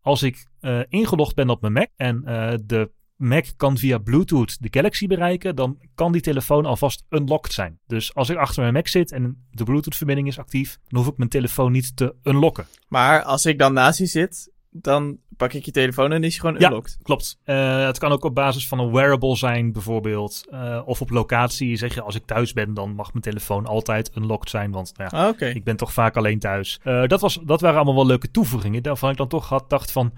[0.00, 4.62] Als ik uh, ingelogd ben op mijn Mac en uh, de Mac kan via Bluetooth
[4.62, 7.78] de Galaxy bereiken, dan kan die telefoon alvast unlocked zijn.
[7.86, 11.16] Dus als ik achter mijn Mac zit en de Bluetooth-verbinding is actief, dan hoef ik
[11.16, 12.66] mijn telefoon niet te unlocken.
[12.88, 16.40] Maar als ik dan naast je zit, dan pak ik je telefoon en is je
[16.40, 16.94] gewoon unlocked.
[16.98, 17.38] Ja, klopt.
[17.44, 20.44] Uh, het kan ook op basis van een wearable zijn bijvoorbeeld.
[20.52, 24.16] Uh, of op locatie zeg je als ik thuis ben dan mag mijn telefoon altijd
[24.16, 24.70] unlocked zijn.
[24.70, 25.50] Want nou ja, ah, okay.
[25.50, 26.80] ik ben toch vaak alleen thuis.
[26.84, 28.82] Uh, dat, was, dat waren allemaal wel leuke toevoegingen.
[28.82, 30.12] Daarvan ik dan toch had dacht van...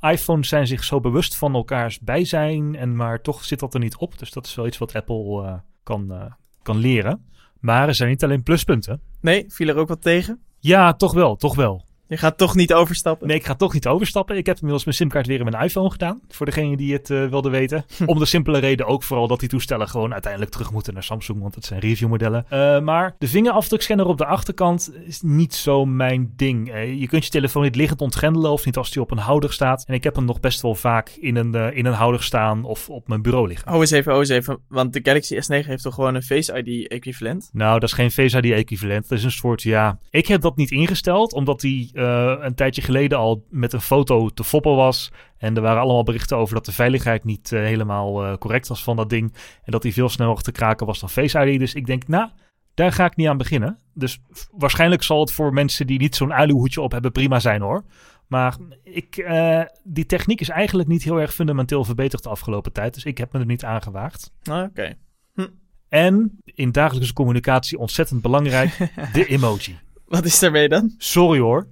[0.00, 2.76] iPhones zijn zich zo bewust van elkaars bijzijn.
[2.76, 4.18] En maar toch zit dat er niet op.
[4.18, 6.32] Dus dat is wel iets wat Apple kan,
[6.62, 7.26] kan leren.
[7.60, 9.00] Maar er zijn niet alleen pluspunten.
[9.20, 10.42] Nee, viel er ook wat tegen?
[10.58, 11.83] Ja, toch wel, toch wel.
[12.08, 13.26] Je gaat toch niet overstappen?
[13.26, 14.36] Nee, ik ga toch niet overstappen.
[14.36, 16.20] Ik heb inmiddels mijn simkaart weer in mijn iPhone gedaan.
[16.28, 17.84] Voor degene die het uh, wilde weten.
[18.06, 21.40] Om de simpele reden ook vooral dat die toestellen gewoon uiteindelijk terug moeten naar Samsung.
[21.40, 22.46] Want het zijn reviewmodellen.
[22.50, 26.74] Uh, maar de vingerafdrukscanner op de achterkant is niet zo mijn ding.
[26.74, 29.52] Uh, je kunt je telefoon niet liggend ontgrendelen of niet als die op een houder
[29.52, 29.84] staat.
[29.86, 32.90] En ik heb hem nog best wel vaak in een, in een houder staan of
[32.90, 33.72] op mijn bureau liggen.
[33.72, 34.58] Oh, eens even, oh, eens even.
[34.68, 37.50] Want de Galaxy S9 heeft toch gewoon een Face ID equivalent?
[37.52, 39.08] Nou, dat is geen Face ID equivalent.
[39.08, 39.98] Dat is een soort, ja...
[40.10, 44.28] Ik heb dat niet ingesteld, omdat die uh, een tijdje geleden al met een foto
[44.28, 45.12] te foppen was.
[45.38, 48.82] En er waren allemaal berichten over dat de veiligheid niet uh, helemaal uh, correct was
[48.82, 49.34] van dat ding.
[49.62, 51.58] En dat hij veel sneller te kraken was dan Face ID.
[51.58, 52.28] Dus ik denk, nou,
[52.74, 53.78] daar ga ik niet aan beginnen.
[53.94, 57.84] Dus waarschijnlijk zal het voor mensen die niet zo'n aluhoedje op hebben prima zijn hoor.
[58.26, 62.94] Maar ik, uh, die techniek is eigenlijk niet heel erg fundamenteel verbeterd de afgelopen tijd.
[62.94, 64.32] Dus ik heb me er niet aan gewaagd.
[64.42, 64.64] Ah, Oké.
[64.64, 64.96] Okay.
[65.34, 65.46] Hm.
[65.88, 68.76] En in dagelijkse communicatie ontzettend belangrijk,
[69.12, 69.78] de emoji.
[70.04, 70.94] Wat is daarmee dan?
[70.98, 71.66] Sorry hoor.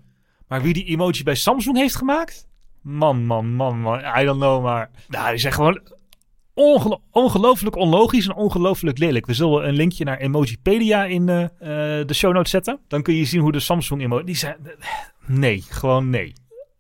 [0.53, 2.49] Maar wie die emoji bij Samsung heeft gemaakt?
[2.81, 3.99] Man, man, man, man.
[3.99, 4.91] I don't know, maar...
[5.09, 5.81] Nou, die zijn gewoon
[6.55, 9.27] ongelo ongelooflijk onlogisch en ongelooflijk lelijk.
[9.27, 11.49] We zullen een linkje naar Emojipedia in uh, uh,
[12.07, 12.81] de show notes zetten.
[12.89, 14.25] Dan kun je zien hoe de Samsung emoji...
[14.25, 14.57] Die zijn...
[15.27, 16.33] Nee, gewoon nee.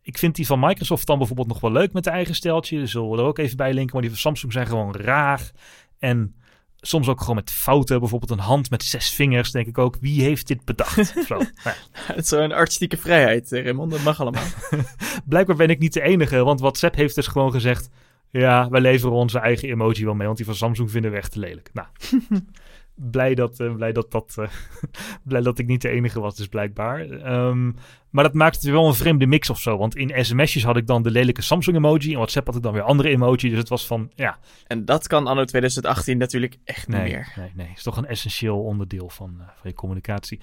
[0.02, 2.78] Ik vind die van Microsoft dan bijvoorbeeld nog wel leuk met de eigen steltje.
[2.78, 3.92] Dus zullen we er ook even bij linken.
[3.92, 5.50] Maar die van Samsung zijn gewoon raar
[5.98, 6.34] en
[6.84, 8.00] Soms ook gewoon met fouten.
[8.00, 9.50] Bijvoorbeeld een hand met zes vingers.
[9.50, 11.14] Denk ik ook, wie heeft dit bedacht?
[11.28, 11.34] Zo.
[11.34, 11.74] Nou ja.
[11.92, 13.90] Het is zo'n artistieke vrijheid, eh, Raymond.
[13.90, 14.42] Dat mag allemaal.
[15.24, 16.44] Blijkbaar ben ik niet de enige.
[16.44, 17.90] Want WhatsApp heeft dus gewoon gezegd...
[18.30, 20.26] Ja, wij leveren onze eigen emoji wel mee.
[20.26, 21.70] Want die van Samsung vinden we echt te lelijk.
[21.72, 21.86] Nou,
[22.94, 24.48] blij dat, eh, blij dat, dat, eh,
[25.28, 27.10] blij dat ik niet de enige was, dus blijkbaar.
[27.10, 27.72] Ehm,
[28.10, 29.78] maar dat maakt het wel een vreemde mix of zo.
[29.78, 32.10] Want in sms'jes had ik dan de lelijke Samsung emoji.
[32.10, 33.48] In WhatsApp had ik dan weer andere emoji.
[33.48, 37.32] Dus het was van, ja, En dat kan anno 2018 natuurlijk echt niet nee, meer.
[37.36, 37.66] nee, nee.
[37.66, 40.40] Het is toch een essentieel onderdeel van, eh, van je communicatie.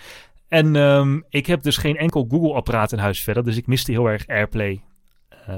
[0.48, 3.44] En ehm, ik heb dus geen enkel Google-apparaat in huis verder.
[3.44, 4.84] Dus ik miste heel erg AirPlay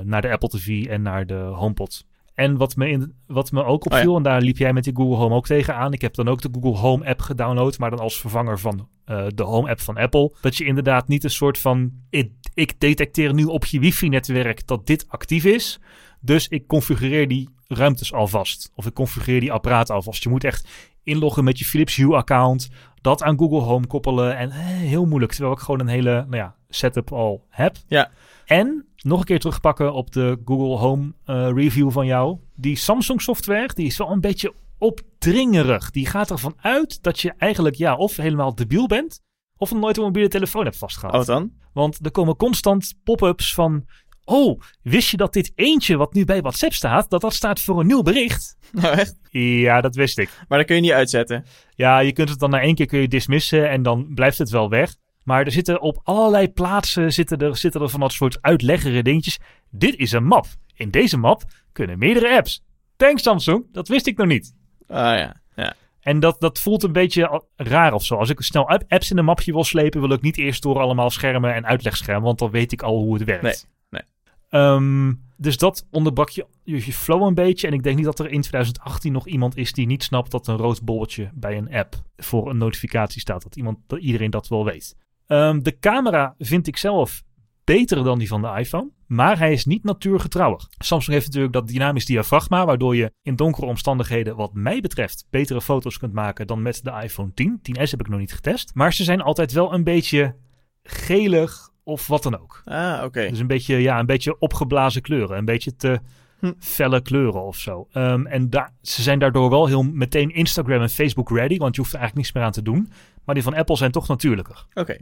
[0.04, 2.06] naar de Apple TV en naar de HomePod.
[2.34, 4.18] En wat me, in, wat me ook opviel, Oh ja.
[4.18, 5.94] en daar liep jij met die Google Home ook tegenaan.
[5.94, 9.26] Ik heb dan ook de Google Home app gedownload, maar dan als vervanger van eh,
[9.36, 10.34] de Home app van Apple.
[10.42, 14.88] Dat je inderdaad niet een soort van, ik, ik detecteer nu op je wifi-netwerk dat
[14.88, 15.80] dit actief is.
[16.20, 18.72] Dus ik configureer die ruimtes alvast.
[18.76, 20.24] Of ik configureer die apparaten alvast.
[20.24, 20.70] Je moet echt
[21.04, 22.70] inloggen met je Philips Hue-account.
[23.02, 24.38] Dat aan Google Home koppelen.
[24.38, 25.32] En eh, heel moeilijk.
[25.32, 27.76] Terwijl ik gewoon een hele nou ja, setup al heb.
[27.88, 28.12] Ja.
[28.46, 32.38] En nog een keer terugpakken op de Google Home eh, review van jou.
[32.56, 35.92] Die Samsung software, die is wel een beetje opdringerig.
[35.92, 39.22] Die gaat ervan uit dat je eigenlijk ja, of helemaal debiel bent.
[39.58, 41.20] Of nooit een mobiele telefoon hebt vastgehad.
[41.20, 41.52] Oh, dan?
[41.74, 43.86] Want er komen constant pop-ups van...
[44.24, 47.10] Oh, wist je dat dit eentje wat nu bij WhatsApp staat...
[47.10, 48.58] dat dat staat voor een nieuw bericht?
[48.72, 49.20] Nou, echt?
[49.32, 50.30] Ja, dat wist ik.
[50.48, 51.46] Maar dat kun je niet uitzetten.
[51.76, 53.70] Ja, je kunt het dan na één keer kun je dismissen...
[53.70, 54.96] en dan blijft het wel weg.
[55.24, 59.40] Maar er zitten op allerlei plaatsen zitten er, zitten er van dat soort uitleggere dingetjes.
[59.70, 60.46] Dit is een map.
[60.74, 62.64] In deze map kunnen meerdere apps.
[62.96, 64.54] Thanks Samsung, dat wist ik nog niet.
[64.88, 65.42] Ah ja.
[65.56, 65.74] ja.
[66.00, 68.16] En dat, dat voelt een beetje raar of zo.
[68.16, 70.80] Als ik snel app- apps in een mapje wil slepen, wil ik niet eerst door
[70.80, 73.44] allemaal schermen en uitlegschermen, want dan weet ik al hoe het werkt.
[73.44, 73.54] Nee,
[73.90, 74.02] nee.
[74.50, 77.68] Ehm, dus dat onderbrak je, je je flow een beetje.
[77.68, 80.48] En ik denk niet dat er in 2018 nog iemand is die niet snapt dat
[80.48, 83.44] een rood bolletje bij een app voor een notificatie staat.
[83.44, 84.96] Dat, iemand, dat iedereen dat wel weet.
[85.32, 87.24] Ehm, de camera vind ik zelf
[87.64, 88.90] beter dan die van de iPhone.
[89.08, 90.68] Maar hij is niet natuurgetrouwig.
[90.78, 95.62] Samsung heeft natuurlijk dat dynamisch diafragma, waardoor je in donkere omstandigheden, wat mij betreft, betere
[95.62, 97.60] foto's kunt maken dan met de iPhone 10.
[97.62, 98.72] 10S heb ik nog niet getest.
[98.74, 100.36] Maar ze zijn altijd wel een beetje
[100.84, 102.62] gelig of wat dan ook.
[102.66, 103.30] Ah, oké.
[103.30, 105.38] Dus een beetje, ja, een beetje opgeblazen kleuren.
[105.38, 106.00] Een beetje te
[106.40, 106.52] Hm.
[106.60, 107.88] felle kleuren of zo.
[107.92, 111.58] Ehm, en daar ze zijn daardoor wel heel meteen Instagram en Facebook ready.
[111.58, 112.92] Want je hoeft er eigenlijk niets meer aan te doen.
[113.26, 114.66] Maar die van Apple zijn toch natuurlijker.
[114.74, 114.98] Oké.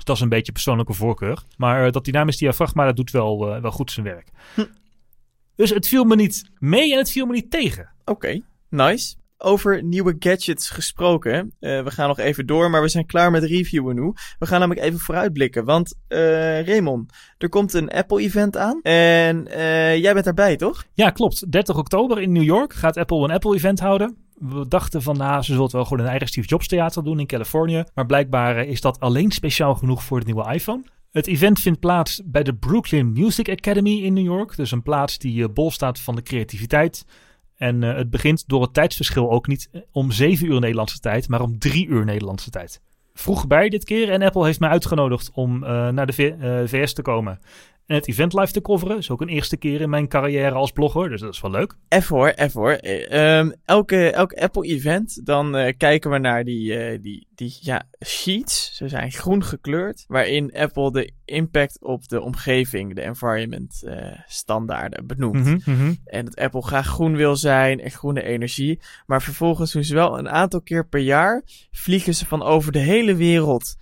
[0.00, 1.42] Dus dat is een beetje persoonlijke voorkeur.
[1.56, 4.28] Maar eh, dat dynamisch diafragma, dat doet wel, eh, wel goed zijn werk.
[4.54, 4.64] Hm.
[5.54, 7.88] Dus het viel me niet mee en het viel me niet tegen.
[8.04, 9.14] Oké, nice.
[9.38, 11.52] Over nieuwe gadgets gesproken.
[11.60, 14.12] eh, we gaan nog even door, maar we zijn klaar met reviewen nu.
[14.38, 15.64] We gaan namelijk even vooruitblikken.
[15.64, 18.82] Want eh Raymond, er komt een Apple-event aan.
[18.82, 19.44] En
[20.00, 20.84] jij bent daarbij, toch?
[20.94, 21.52] Ja, klopt.
[21.52, 24.16] 30 oktober in New York gaat Apple een Apple-event houden.
[24.40, 27.20] We dachten van, nou, ze zullen het wel gewoon een eigen Steve Jobs theater doen
[27.20, 27.84] in Californië.
[27.94, 30.82] Maar blijkbaar eh, is dat alleen speciaal genoeg voor de nieuwe iPhone.
[31.10, 34.56] Het event vindt plaats bij de Brooklyn Music Academy in New York.
[34.56, 37.06] Dus een plaats die eh, bol staat van de creativiteit.
[37.56, 41.40] En eh, het begint door het tijdsverschil ook niet om 7 uur Nederlandse tijd, maar
[41.40, 42.80] om 3 uur Nederlandse tijd.
[43.14, 47.40] Vroeg bij dit keer en Apple heeft mij uitgenodigd om naar de VS te komen
[47.90, 48.96] en het event live te coveren.
[48.96, 51.76] is ook een eerste keer in mijn carrière als blogger, dus dat is wel leuk.
[51.88, 52.72] Even hoor, even hoor.
[52.72, 57.82] Eh, ehm, elke, elk Apple-event, dan eh, kijken we naar die, eh, die, die ja,
[58.04, 58.76] sheets.
[58.76, 60.04] Ze zijn groen gekleurd.
[60.08, 65.44] Waarin Apple de impact op de omgeving, de environment eh, standaarden benoemt.
[65.44, 65.94] Mhm, mhm.
[66.04, 68.80] En dat Apple graag groen wil zijn en groene energie.
[69.06, 71.42] Maar vervolgens doen ze wel een aantal keer per jaar.
[71.70, 73.76] Vliegen ze van over de hele wereld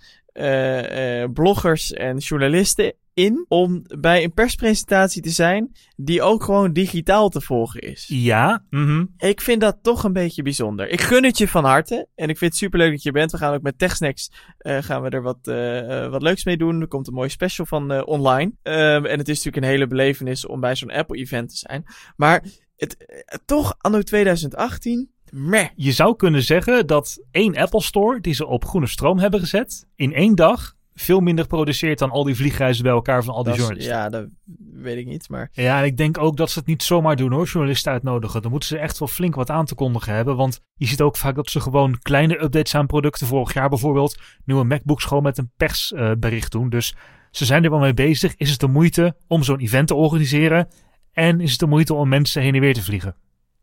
[1.33, 3.45] bloggers en journalisten in.
[3.47, 8.05] Om bij een perspresentatie te zijn die ook gewoon digitaal te volgen is.
[8.07, 9.05] Ja, mhm.
[9.17, 10.89] Ik vind dat toch een beetje bijzonder.
[10.89, 12.07] Ik gun het je van harte.
[12.15, 13.31] En ik vind het superleuk dat je bent.
[13.31, 16.57] We gaan ook met TechSnacks eh, gaan we er wat, eh, eh, wat leuks mee
[16.57, 16.81] doen.
[16.81, 18.51] Er komt een mooie special van online.
[18.61, 21.83] Ehm, en het is natuurlijk een hele belevenis om bij zo'n Apple-event te zijn.
[22.15, 22.43] Maar
[22.75, 22.97] het,
[23.45, 25.67] toch, anno 2018, meh.
[25.75, 29.87] Je zou kunnen zeggen dat één Apple Store die ze op groene stroom hebben gezet,
[29.95, 33.51] in één dag veel minder produceert dan al die vliegreizen bij elkaar van al die
[33.53, 33.97] Dat is- journalisten.
[33.97, 34.27] ja, dat
[34.73, 35.29] weet ik niet.
[35.29, 38.41] Maar Ja, en ik denk ook dat ze het niet zomaar doen hoor, journalisten uitnodigen.
[38.41, 40.35] Dan moeten ze echt wel flink wat aan te kondigen hebben.
[40.35, 43.27] Want je ziet ook vaak dat ze gewoon kleine updates aan producten.
[43.27, 46.69] Vorig jaar bijvoorbeeld nieuwe MacBooks gewoon met een persbericht doen.
[46.69, 46.95] Dus
[47.31, 48.35] ze zijn er wel mee bezig.
[48.35, 50.67] Is het de moeite om zo'n event te organiseren?
[51.13, 53.15] En is het de moeite om mensen heen en weer te vliegen?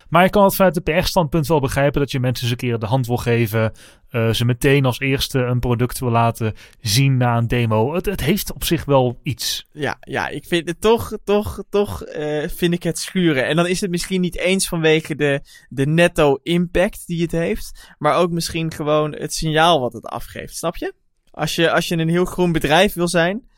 [0.08, 2.78] Maar ik kan het vanuit de PR-standpunt wel begrijpen dat je mensen eens een keer
[2.78, 3.72] de hand wil geven.
[4.08, 7.94] eh, ze meteen als eerste een product wil laten zien na een demo.
[7.94, 9.68] Het, het heeft op zich wel iets.
[9.72, 13.46] Ja, ja, ik vind het toch, toch, toch eh, vind ik het schuren.
[13.46, 17.94] En dan is het misschien niet eens vanwege de, de netto impact die het heeft,
[17.98, 20.56] maar ook misschien gewoon het signaal wat het afgeeft.
[20.56, 20.94] Snap je?
[21.30, 23.48] Als je, als je een heel groen bedrijf wil zijn,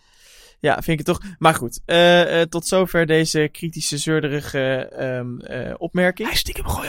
[0.61, 1.35] ja, vind ik het toch.
[1.39, 6.29] Maar goed, eh, eh, tot zover deze kritische, zeurderige ehm, eh, opmerking.
[6.29, 6.89] Hij stiekem gooi.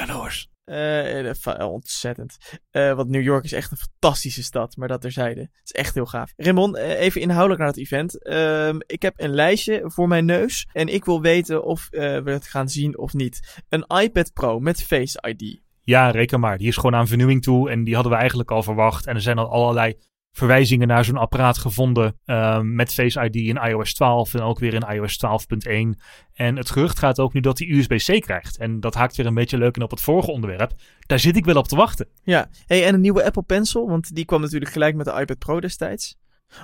[0.69, 2.37] Eh, eh, fa- ontzettend.
[2.71, 5.41] Eh, want New York is echt een fantastische stad, maar dat terzijde.
[5.41, 6.33] Het is echt heel gaaf.
[6.37, 8.23] Raymond, even inhoudelijk naar het event.
[8.23, 12.31] Ehm, ik heb een lijstje voor mijn neus en ik wil weten of eh, we
[12.31, 13.61] het gaan zien of niet.
[13.69, 15.61] Een iPad Pro met Face ID.
[15.83, 16.57] Ja, reken maar.
[16.57, 17.69] Die is gewoon aan vernieuwing toe.
[17.69, 19.05] En die hadden we eigenlijk al verwacht.
[19.07, 19.95] En er zijn al allerlei
[20.31, 22.17] verwijzingen naar zo'n apparaat gevonden.
[22.25, 25.99] ehm, met Face ID in iOS 12 en ook weer in iOS 12.1.
[26.33, 28.57] En het gerucht gaat ook nu dat hij USB-C krijgt.
[28.57, 30.71] En dat haakt weer een beetje leuk in op het vorige onderwerp.
[30.99, 32.07] Daar zit ik wel op te wachten.
[32.23, 35.37] Ja, hey, en een nieuwe Apple Pencil, want die kwam natuurlijk gelijk met de iPad
[35.37, 36.17] Pro destijds.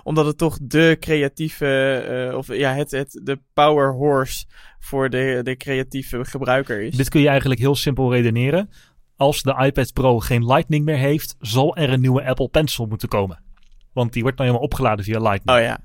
[0.04, 1.94] Omdat het toch de creatieve,
[2.30, 4.46] eh, of ja, het, het, de power horse
[4.80, 6.96] voor de, de creatieve gebruiker is.
[6.96, 8.70] Dit kun je eigenlijk heel simpel redeneren.
[9.16, 13.08] Als de iPad Pro geen Lightning meer heeft, zal er een nieuwe Apple Pencil moeten
[13.08, 13.44] komen.
[13.96, 15.58] Want die wordt nou helemaal opgeladen via Lightning.
[15.58, 15.80] Oh ja.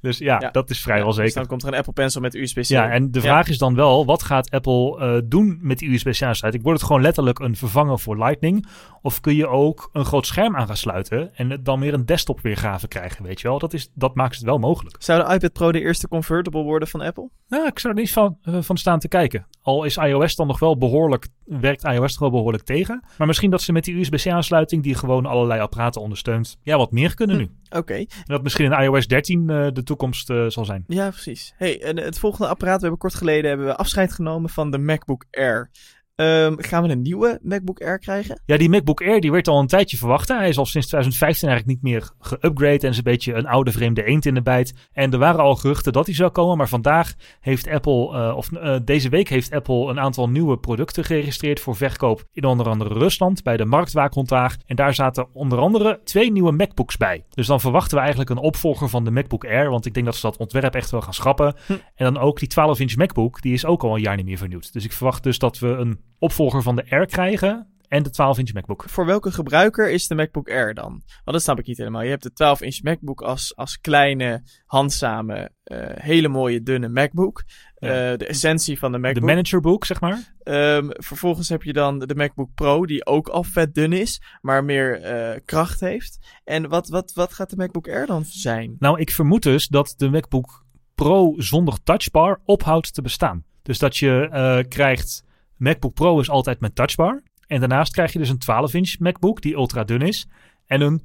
[0.00, 0.50] Dus ja, Ja.
[0.50, 1.34] dat is vrijwel Ja, dus zeker.
[1.34, 2.62] dan komt er een Apple Pencil met USB-C.
[2.64, 6.64] Ja, en de vraag is dan wel, wat gaat Apple eh, doen met die USB-C-aansluiting?
[6.64, 8.66] Wordt het gewoon letterlijk een vervanger voor Lightning?
[9.02, 12.06] Of kun je ook een groot scherm aan gaan sluiten en het dan weer een
[12.06, 13.58] desktop weergave krijgen, weet je wel?
[13.58, 14.96] Dat, is, dat maakt het wel mogelijk.
[14.98, 17.28] Zou de iPad Pro de eerste convertible worden van Apple?
[17.48, 19.46] Nou, ik zou er niet van, eh, van staan te kijken.
[19.62, 23.02] Al is iOS dan nog wel behoorlijk, werkt iOS er wel behoorlijk tegen.
[23.18, 27.14] Maar misschien dat ze met die USB-C-aansluiting, die gewoon allerlei apparaten ondersteunt, ja, wat meer
[27.14, 27.42] kunnen Hm.
[27.42, 27.50] nu.
[27.78, 30.84] Oké, En dat misschien in iOS 13 eh, de toekomst eh, zal zijn.
[30.86, 31.54] ja precies.
[31.56, 34.78] Hey, en het volgende apparaat, we hebben kort geleden hebben we afscheid genomen van de
[34.78, 35.70] MacBook Air.
[36.16, 38.40] Ehm, gaan we een nieuwe MacBook Air krijgen?
[38.46, 40.28] Ja, die MacBook Air die werd al een tijdje verwacht.
[40.28, 43.72] Hij is al sinds 2015 eigenlijk niet meer geüpgrade en is een beetje een oude
[43.72, 44.74] vreemde eend in de bijt.
[44.92, 48.52] En er waren al geruchten dat hij zou komen, maar vandaag heeft Apple, eh, of
[48.52, 52.94] eh, deze week heeft Apple een aantal nieuwe producten geregistreerd voor verkoop in onder andere
[52.94, 54.56] Rusland bij de marktwaakhond daar.
[54.66, 57.24] En daar zaten onder andere twee nieuwe MacBooks bij.
[57.30, 60.14] Dus dan verwachten we eigenlijk een opvolger van de MacBook Air, want ik denk dat
[60.14, 61.54] ze dat ontwerp echt wel gaan schrappen.
[61.66, 61.72] Hm.
[61.72, 64.72] En dan ook die 12-inch MacBook, die is ook al een jaar niet meer vernieuwd.
[64.72, 68.52] Dus ik verwacht dus dat we een opvolger van de Air krijgen en de 12-inch
[68.52, 68.84] MacBook.
[68.88, 70.90] Voor welke gebruiker is de MacBook Air dan?
[70.90, 72.02] Want dat snap ik niet helemaal.
[72.02, 77.44] Je hebt de 12-inch MacBook als, als kleine, handzame, eh, hele mooie, dunne MacBook.
[77.78, 77.88] Ja.
[78.12, 79.24] Eh, de essentie van de De MacBook.
[79.24, 80.34] managerbook, zeg maar.
[80.42, 84.64] Ehm, vervolgens heb je dan de MacBook Pro, die ook al vet dun is, maar
[84.64, 86.18] meer eh, kracht heeft.
[86.44, 88.76] En wat, wat, wat gaat de MacBook Air dan zijn?
[88.78, 93.44] Nou, ik vermoed dus dat de MacBook Pro zonder touchbar ophoudt te bestaan.
[93.62, 95.24] Dus dat je krijgt,
[95.56, 97.22] MacBook Pro is altijd met touchbar.
[97.46, 100.28] En daarnaast krijg je dus een 12-inch MacBook die ultra dun is.
[100.66, 101.02] En een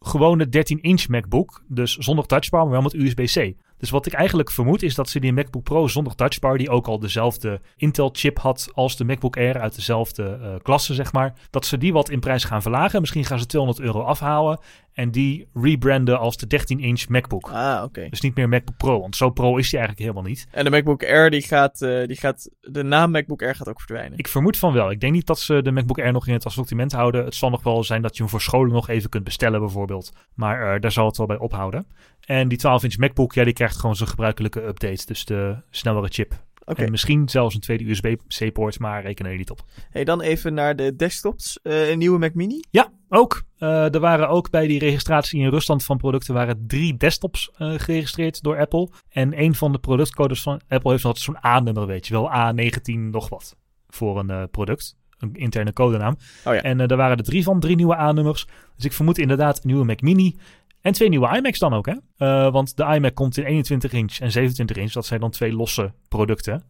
[0.00, 3.54] gewone 13-inch MacBook, dus zonder touchbar, maar wel met USB-C.
[3.78, 6.86] Dus wat ik eigenlijk vermoed is dat ze die MacBook Pro zonder touchbar, die ook
[6.86, 11.66] al dezelfde Intel-chip had als de MacBook Air uit dezelfde eh, klasse, zeg maar, dat
[11.66, 13.00] ze die wat in prijs gaan verlagen.
[13.00, 14.58] Misschien gaan ze 200 euro afhalen
[14.98, 17.50] en die rebranden als de 13-inch MacBook.
[17.50, 18.08] Ah, oké.
[18.10, 20.46] Dus niet meer MacBook Pro, want zo pro is die eigenlijk helemaal niet.
[20.50, 23.80] En de MacBook Air, die gaat, eh, die gaat, de naam MacBook Air gaat ook
[23.80, 24.18] verdwijnen.
[24.18, 24.90] Ik vermoed van wel.
[24.90, 27.24] Ik denk niet dat ze de MacBook Air nog in het assortiment houden.
[27.24, 30.12] Het zal nog wel zijn dat je hem voor scholen nog even kunt bestellen bijvoorbeeld.
[30.34, 31.86] Maar eh, daar zal het wel bij ophouden.
[32.28, 35.06] En die 12-inch MacBook, ja, die krijgt gewoon zijn gebruikelijke update.
[35.06, 36.46] Dus de snellere chip.
[36.64, 39.64] En misschien zelfs een tweede USB-C-poort, maar reken er niet op.
[39.90, 41.58] Hey, dan even naar de desktops.
[41.62, 42.60] Eh, een nieuwe Mac Mini.
[42.70, 43.42] Ja, ook.
[43.58, 47.74] Eh, er waren ook bij die registratie in Rusland van producten waren drie desktops eh,
[47.76, 48.88] geregistreerd door Apple.
[49.08, 52.30] En een van de productcodes van Apple heeft altijd zo'n A-nummer, weet je wel.
[52.30, 53.56] A19 nog wat
[53.88, 54.96] voor een product.
[55.18, 56.16] Een interne codenaam.
[56.44, 56.62] Oh ja.
[56.62, 58.46] En daar waren er drie van, drie nieuwe A-nummers.
[58.76, 60.36] Dus ik vermoed inderdaad een nieuwe Mac Mini.
[60.80, 61.94] En twee nieuwe iMacs dan ook, hè?
[62.16, 64.92] Eh, want de iMac komt in 21 inch en 27 inch.
[64.92, 66.64] Dat zijn dan twee losse producten.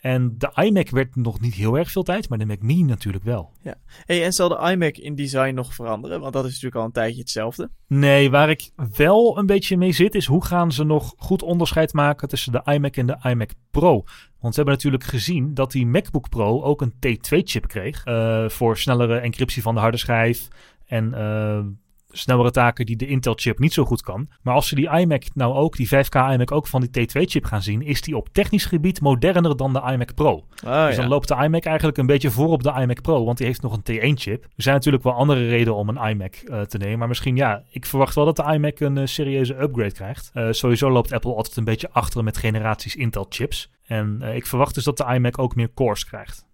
[0.00, 3.24] En de iMac werd nog niet heel erg veel tijd, maar de Mac Mini natuurlijk
[3.24, 3.52] wel.
[4.04, 6.20] Hey, en zal de iMac in design nog veranderen?
[6.20, 7.70] Want dat is natuurlijk al een tijdje hetzelfde.
[7.86, 11.92] Nee, waar ik wel een beetje mee zit, is hoe gaan ze nog goed onderscheid
[11.92, 14.04] maken tussen de iMac en de iMac Pro?
[14.40, 18.04] Want ze hebben natuurlijk gezien dat die MacBook Pro ook een T2-chip kreeg.
[18.04, 20.48] eh, voor snellere encryptie van de harde schijf.
[20.86, 21.60] En eh,
[22.18, 24.28] snellere taken die de Intel-chip niet zo goed kan.
[24.42, 27.62] Maar als ze die iMac nou ook, die 5K iMac ook van die T2-chip gaan
[27.62, 30.44] zien, is die op technisch gebied moderner dan de iMac Pro.
[30.64, 33.38] Ah, Dus dan loopt de iMac eigenlijk een beetje voor op de iMac Pro, want
[33.38, 34.42] die heeft nog een T1-chip.
[34.44, 37.62] Er zijn natuurlijk wel andere redenen om een iMac eh, te nemen, maar misschien ja,
[37.70, 40.30] ik verwacht wel dat de iMac een eh, serieuze upgrade krijgt.
[40.32, 43.70] Eh, sowieso loopt Apple altijd een beetje achter met generaties Intel-chips.
[43.86, 46.47] En ik verwacht dus dat de iMac ook meer cores krijgt.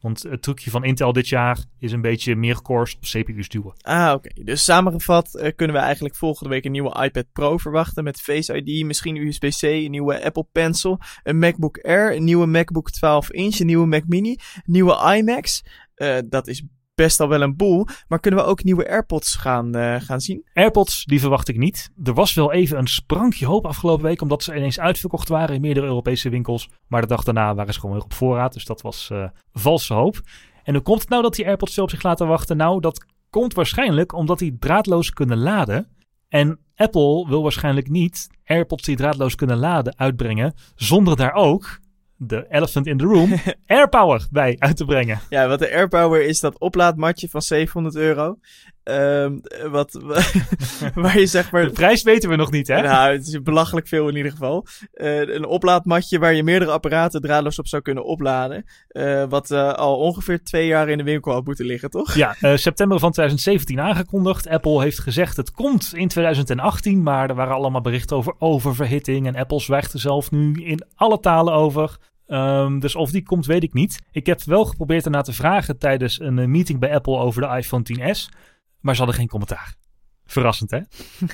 [0.00, 3.74] Want het trucje van Intel dit jaar is een beetje meer cores op CPU's duwen.
[3.80, 4.44] Ah, oké.
[4.44, 8.62] Dus samengevat eh, kunnen we eigenlijk volgende week een nieuwe iPad Pro verwachten met Face
[8.62, 13.58] ID, misschien USB-C, een nieuwe Apple Pencil, een MacBook Air, een nieuwe MacBook 12 inch,
[13.58, 15.64] een nieuwe Mac Mini, nieuwe iMacs.
[15.94, 16.62] Eh, dat is
[16.94, 17.86] best al wel een boel.
[18.08, 20.46] Maar kunnen we ook nieuwe AirPods gaan, eh, gaan zien?
[20.52, 21.90] AirPods, die verwacht ik niet.
[22.04, 25.60] Er was wel even een sprankje hoop afgelopen week, omdat ze ineens uitverkocht waren in
[25.60, 26.68] meerdere Europese winkels.
[26.86, 29.94] Maar de dag daarna waren ze gewoon weer op voorraad, dus dat was eh, valse
[29.94, 30.20] hoop.
[30.62, 32.56] En hoe komt het nou dat die AirPods zo op zich laten wachten?
[32.56, 35.88] Nou, dat komt waarschijnlijk omdat die draadloos kunnen laden.
[36.28, 41.78] En Apple wil waarschijnlijk niet AirPods die draadloos kunnen laden uitbrengen, zonder daar ook
[42.22, 43.34] de elephant in the room,
[43.66, 45.20] AirPower bij uit te brengen.
[45.28, 48.38] Ja, wat de AirPower is dat oplaadmatje van 700 euro.
[48.82, 49.38] Ehm,
[49.70, 49.92] wat,
[50.94, 51.64] waar je zeg maar...
[51.64, 52.82] De prijs weten we nog niet, hè?
[52.82, 54.66] Nou, het is belachelijk veel in ieder geval.
[54.94, 58.64] Uh, een oplaadmatje waar je meerdere apparaten draadloos op zou kunnen opladen.
[58.88, 62.14] Uh, wat uh, al ongeveer twee jaar in de winkel had moeten liggen, toch?
[62.14, 64.48] Ja, september van 2017 aangekondigd.
[64.48, 69.26] Apple heeft gezegd het komt in 2018, maar er waren allemaal berichten over oververhitting.
[69.26, 71.98] En Apple zwijgt er zelf nu in alle talen over.
[72.32, 73.98] Um, dus of die komt, weet ik niet.
[74.10, 77.82] Ik heb wel geprobeerd ernaar te vragen tijdens een meeting bij Apple over de iPhone
[77.92, 78.36] 10s.
[78.80, 79.74] Maar ze hadden geen commentaar.
[80.24, 80.80] Verrassend, hè?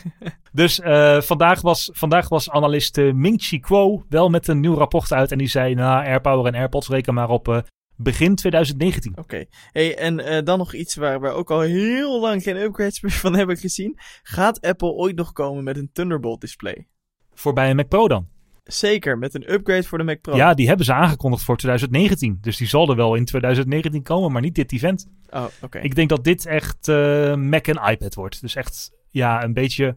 [0.53, 5.13] dus uh, vandaag, was, vandaag was analist uh, Ming-Chi Kuo wel met een nieuw rapport
[5.13, 5.33] uit.
[5.33, 7.59] En die zei, nou, AirPower en AirPods reken maar op uh,
[7.97, 9.11] begin 2019.
[9.11, 9.21] Oké.
[9.21, 9.49] Okay.
[9.73, 13.35] Hey, en dan nog iets waar we ook al heel lang geen upgrades meer van
[13.35, 13.99] hebben gezien.
[14.23, 16.87] Gaat Apple ooit nog komen met een Thunderbolt display?
[17.35, 18.36] Voorbij een Mac Pro dan?
[18.67, 20.37] Zeker, met een upgrade voor de Mac Pro.
[20.37, 22.39] Ja, die hebben ze aangekondigd voor 2019.
[22.41, 25.07] Dus die zal er wel in 2019 komen, maar niet dit event.
[25.31, 25.79] Oh, oké.
[25.79, 28.41] Ik denk dat dit echt uh, Mac en iPad wordt.
[28.41, 29.95] Dus echt, ja, een beetje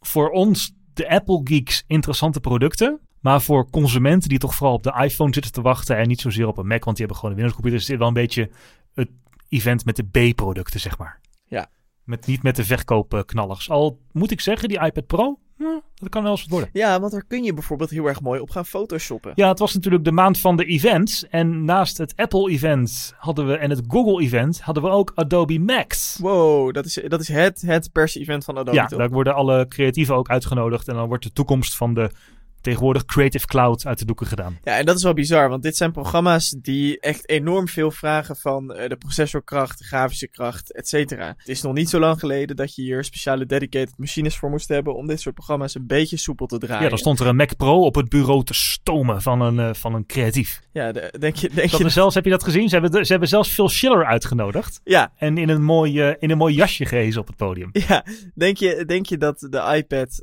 [0.00, 3.00] voor ons, de Apple geeks, interessante producten.
[3.20, 6.46] Maar voor consumenten die toch vooral op de iPhone zitten te wachten en niet zozeer
[6.46, 8.50] op een Mac, want die hebben gewoon een Windows computer, is dit wel een beetje
[8.94, 9.10] het
[9.48, 11.20] event met de B-producten, zeg maar.
[11.44, 11.70] Ja.
[12.04, 13.70] Met, niet met de verkoopknallers.
[13.70, 16.70] Al moet ik zeggen, die iPad Pro, ja, dat kan wel eens wat worden.
[16.72, 19.32] Ja, want daar kun je bijvoorbeeld heel erg mooi op gaan photoshoppen.
[19.34, 21.28] Ja, het was natuurlijk de maand van de events.
[21.28, 26.18] En naast het Apple-event hadden we en het Google-event hadden we ook Adobe Max.
[26.20, 28.76] Wow, dat is, dat is het, het pers-event van Adobe.
[28.76, 30.88] Ja, daar worden alle creatieven ook uitgenodigd.
[30.88, 32.10] En dan wordt de toekomst van de
[32.60, 34.58] tegenwoordig Creative Cloud uit de doeken gedaan.
[34.64, 38.36] Ja, en dat is wel bizar, want dit zijn programma's die echt enorm veel vragen
[38.36, 41.34] van uh, de processorkracht, de grafische kracht, et cetera.
[41.36, 44.68] Het is nog niet zo lang geleden dat je hier speciale dedicated machines voor moest
[44.68, 46.82] hebben om dit soort programma's een beetje soepel te draaien.
[46.82, 49.74] Ja, dan stond er een Mac Pro op het bureau te stomen van een, uh,
[49.74, 50.60] van een creatief.
[50.72, 51.48] Ja, de, denk je...
[51.48, 51.88] Denk dat je...
[51.88, 52.68] zelfs, heb je dat gezien?
[52.68, 54.80] Ze hebben, ze hebben zelfs Phil Schiller uitgenodigd.
[54.84, 55.12] Ja.
[55.16, 57.70] En in een mooi, uh, in een mooi jasje gehezen op het podium.
[57.72, 58.04] Ja,
[58.34, 60.22] denk je, denk je dat de iPad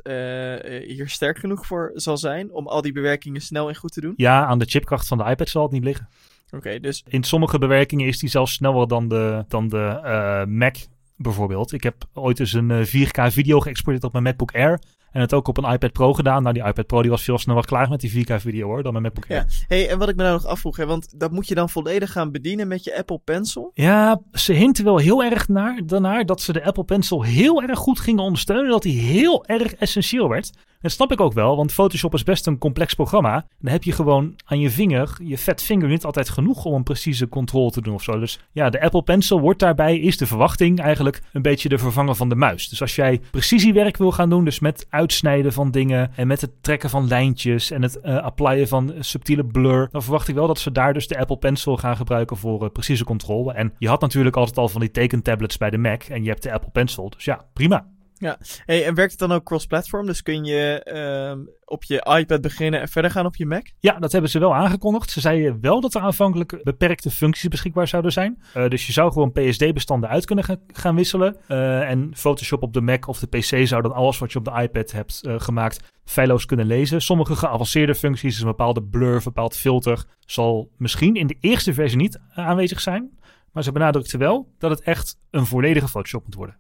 [0.88, 4.14] hier sterk genoeg voor zal zijn om al die bewerkingen snel en goed te doen?
[4.16, 6.08] Ja, aan de chipkracht van de iPad zal het niet liggen.
[6.52, 7.04] Oké, dus...
[7.08, 10.76] In sommige bewerkingen is die zelfs sneller dan de, dan de uh, Mac
[11.18, 11.72] bijvoorbeeld.
[11.72, 14.80] Ik heb ooit eens een 4K video geëxporteerd op mijn MacBook Air.
[15.16, 16.42] En het ook op een iPad Pro gedaan.
[16.42, 18.92] Nou, die iPad Pro die was veel sneller klaar met die 4K video hoor, dan
[18.92, 19.46] mijn MacBook Air.
[19.48, 19.66] Ja.
[19.68, 22.12] Hey, en wat ik me nou nog afvroeg, hè, want dat moet je dan volledig
[22.12, 23.72] gaan bedienen met je Apple Pencil?
[23.74, 27.80] Ja, ze hinten wel heel erg naar, daarnaar dat ze de Apple Pencil heel erg
[27.80, 28.70] goed gingen ondersteunen.
[28.70, 30.52] Dat die heel erg essentieel werd.
[30.86, 33.46] Dat snap ik ook wel, want Photoshop is best een complex programma.
[33.60, 36.84] Dan heb je gewoon aan je vinger, je fat finger, niet altijd genoeg om een
[36.84, 38.20] precieze controle te doen of zo.
[38.20, 42.16] Dus ja, de Apple Pencil wordt daarbij, is de verwachting eigenlijk een beetje de vervanger
[42.16, 42.70] van de muis.
[42.70, 46.52] Dus als jij precisiewerk wil gaan doen, dus met uitsnijden van dingen en met het
[46.62, 50.60] trekken van lijntjes en het uh, applyen van subtiele blur, dan verwacht ik wel dat
[50.60, 53.54] ze daar dus de Apple Pencil gaan gebruiken voor uh, precieze controle.
[53.54, 56.44] En je had natuurlijk altijd al van die tekentablets bij de Mac en je hebt
[56.44, 57.10] de Apple Pencil.
[57.10, 57.95] Dus ja, prima.
[58.18, 60.06] Ja, hey, en werkt het dan ook cross-platform?
[60.06, 60.92] Dus kun je
[61.38, 63.68] uh, op je iPad beginnen en verder gaan op je Mac?
[63.80, 65.12] Ja, dat hebben ze wel aangekondigd.
[65.12, 68.42] Ze zeiden wel dat er aanvankelijk beperkte functies beschikbaar zouden zijn.
[68.58, 71.38] Uh, dus je zou gewoon PSD-bestanden uit kunnen ga gaan wisselen.
[71.48, 74.46] Uh, en Photoshop op de Mac of de PC zou dan alles wat je op
[74.46, 77.02] de iPad hebt uh, gemaakt feilloos kunnen lezen.
[77.02, 81.74] Sommige geavanceerde functies, dus een bepaalde blur, een bepaald filter, zal misschien in de eerste
[81.74, 83.20] versie niet aanwezig zijn.
[83.52, 86.58] Maar ze benadrukten wel dat het echt een volledige Photoshop moet worden.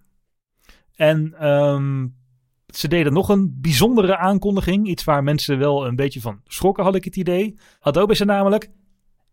[0.96, 2.16] En um,
[2.76, 4.88] ze deden nog een bijzondere aankondiging.
[4.88, 7.60] Iets waar mensen wel een beetje van schrokken, had ik het idee.
[7.80, 8.70] Adobe zei namelijk: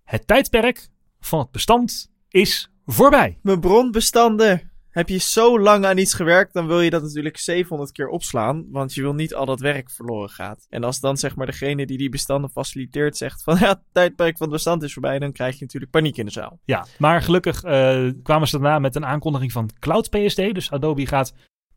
[0.05, 0.89] Het tijdperk
[1.21, 3.39] van het bestand is voorbij.
[3.43, 4.71] Mijn bronbestanden.
[4.91, 8.67] Heb je zo lang aan iets gewerkt, dan wil je dat natuurlijk 700 keer opslaan.
[8.71, 10.67] Want je wil niet al dat werk verloren gaat.
[10.69, 14.37] En als dan zeg maar degene die die bestanden faciliteert zegt van ja, het tijdperk
[14.37, 16.59] van het bestand is voorbij, dan krijg je natuurlijk paniek in de zaal.
[16.65, 20.37] Ja, maar gelukkig uh, kwamen ze daarna met een aankondiging van Cloud PSD.
[20.55, 21.35] Dus Adobe gaat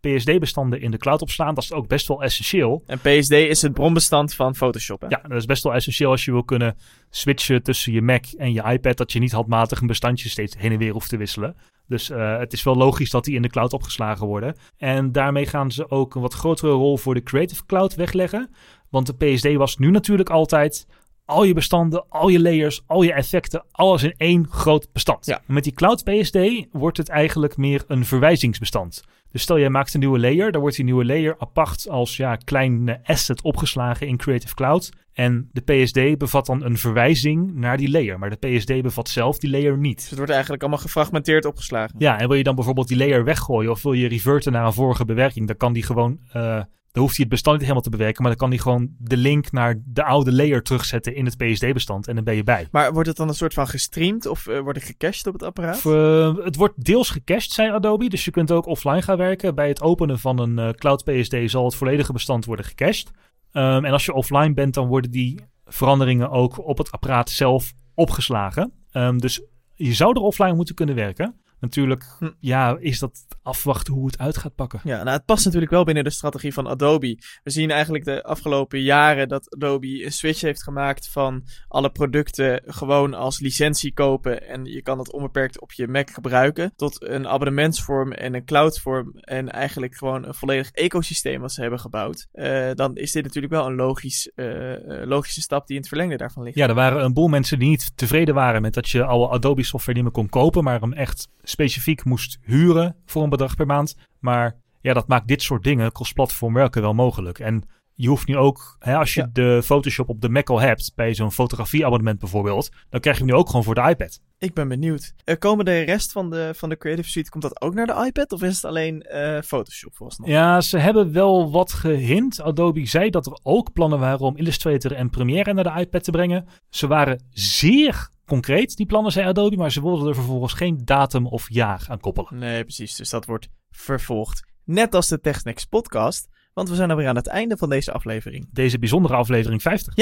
[0.09, 1.55] PSD-bestanden in de cloud opslaan.
[1.55, 2.83] Dat is ook best wel essentieel.
[2.85, 5.01] En PSD is het bronbestand van Photoshop.
[5.01, 5.07] Hè?
[5.07, 6.77] Ja, dat is best wel essentieel als je wil kunnen
[7.09, 8.97] switchen tussen je Mac en je iPad.
[8.97, 11.55] Dat je niet handmatig een bestandje steeds heen en weer hoeft te wisselen.
[11.87, 14.55] Dus uh, het is wel logisch dat die in de cloud opgeslagen worden.
[14.77, 18.49] En daarmee gaan ze ook een wat grotere rol voor de Creative Cloud wegleggen.
[18.89, 20.87] Want de PSD was nu natuurlijk altijd
[21.25, 25.25] al je bestanden, al je layers, al je effecten, alles in één groot bestand.
[25.25, 25.41] Ja.
[25.45, 29.03] Met die Cloud PSD wordt het eigenlijk meer een verwijzingsbestand.
[29.35, 32.35] Dus stel jij maakt een nieuwe layer, dan wordt die nieuwe layer apart als ja,
[32.35, 34.91] klein asset opgeslagen in Creative Cloud.
[35.13, 38.19] En de PSD bevat dan een verwijzing naar die layer.
[38.19, 39.95] Maar de PSD bevat zelf die layer niet.
[39.95, 41.95] Dus het wordt eigenlijk allemaal gefragmenteerd opgeslagen.
[41.97, 44.73] Ja, en wil je dan bijvoorbeeld die layer weggooien of wil je reverten naar een
[44.73, 46.61] vorige bewerking, dan kan die gewoon uh,
[46.95, 49.17] dan hoeft hij het bestand niet helemaal te bewerken, maar dan kan hij gewoon de
[49.17, 52.67] link naar de oude layer terugzetten in het PSD-bestand en dan ben je bij.
[52.71, 55.43] Maar wordt het dan een soort van gestreamd of uh, wordt het gecached op het
[55.43, 55.83] apparaat?
[55.85, 59.55] Uh, het wordt deels gecached, zei Adobe, dus je kunt ook offline gaan werken.
[59.55, 63.11] Bij het openen van een uh, cloud PSD zal het volledige bestand worden gecached.
[63.51, 67.73] Um, en als je offline bent, dan worden die veranderingen ook op het apparaat zelf
[67.93, 68.73] opgeslagen.
[68.91, 69.41] Um, dus
[69.73, 71.35] je zou er offline moeten kunnen werken.
[71.65, 72.29] Natuurlijk, hm.
[72.39, 74.79] ja, is dat afwachten hoe het uit gaat pakken.
[74.83, 77.19] Ja, nou, het past natuurlijk wel binnen de strategie van Adobe.
[77.43, 82.61] We zien eigenlijk de afgelopen jaren dat Adobe een switch heeft gemaakt van alle producten
[82.65, 87.27] gewoon als licentie kopen en je kan dat onbeperkt op je Mac gebruiken, tot een
[87.27, 92.27] abonnementsvorm en een cloudvorm en eigenlijk gewoon een volledig ecosysteem wat ze hebben gebouwd.
[92.33, 94.73] Uh, dan is dit natuurlijk wel een logisch, uh,
[95.05, 96.57] logische stap die in het verlengde daarvan ligt.
[96.57, 99.63] Ja, er waren een boel mensen die niet tevreden waren met dat je alle Adobe
[99.63, 103.65] software niet meer kon kopen, maar hem echt specifiek moest huren voor een bedrag per
[103.65, 103.95] maand.
[104.19, 107.39] Maar ja, dat maakt dit soort dingen cross-platform werken wel mogelijk.
[107.39, 109.29] En je hoeft nu ook, hè, als je Ja.
[109.33, 113.31] de Photoshop op de Mac al hebt, bij zo'n fotografieabonnement bijvoorbeeld, dan krijg je hem
[113.33, 114.19] nu ook gewoon voor de iPad.
[114.37, 115.13] Ik ben benieuwd.
[115.23, 118.03] Eh, komen de rest van de, van de Creative Suite, komt dat ook naar de
[118.05, 120.27] iPad of is het alleen eh, Photoshop vooralsnog?
[120.29, 122.41] Ja, ze hebben wel wat gehint.
[122.41, 126.11] Adobe zei dat er ook plannen waren om Illustrator en Premiere naar de iPad te
[126.11, 126.45] brengen.
[126.69, 131.27] Ze waren zeer concreet, die plannen, zei Adobe, maar ze wilden er vervolgens geen datum
[131.27, 132.39] of jaar aan koppelen.
[132.39, 132.95] Nee, precies.
[132.95, 134.47] Dus dat wordt vervolgd.
[134.63, 136.27] Net als de TechSnacks podcast.
[136.53, 138.47] Want we zijn alweer aan het einde van deze aflevering.
[138.51, 139.95] Deze bijzondere aflevering 50.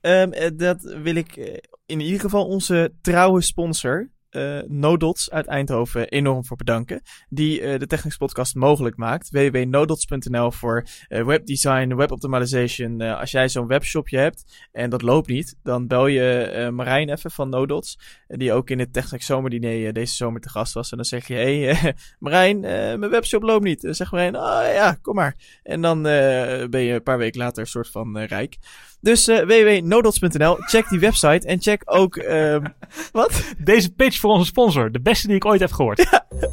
[0.00, 1.56] Ehm, eh, dat wil ik eh,
[1.86, 7.02] in ieder geval onze trouwe sponsor, eh Nodots uit Eindhoven, enorm voor bedanken.
[7.28, 9.30] Die eh, de Technics Podcast mogelijk maakt.
[9.30, 13.00] www.nodots.nl voor eh, webdesign, weboptimization.
[13.00, 17.48] Als jij zo'n webshopje hebt en dat loopt niet, dan bel je Marijn even van
[17.48, 17.98] Nodots.
[18.26, 20.90] die ook in het Technics Zomerdiner deze zomer te gast was.
[20.90, 23.80] En dan zeg je, hé hey, Marijn, mijn webshop loopt niet.
[23.80, 25.36] Dan zegt Marijn, oh ja, kom maar.
[25.62, 28.56] En dan ben je een paar weken later een soort van rijk.
[29.04, 32.16] Dus eh www.nodots.nl, check die website en check ook...
[32.16, 32.64] ehm,
[33.12, 33.42] wat?
[33.58, 36.06] Deze pitch voor onze sponsor, de beste die ik ooit heb gehoord.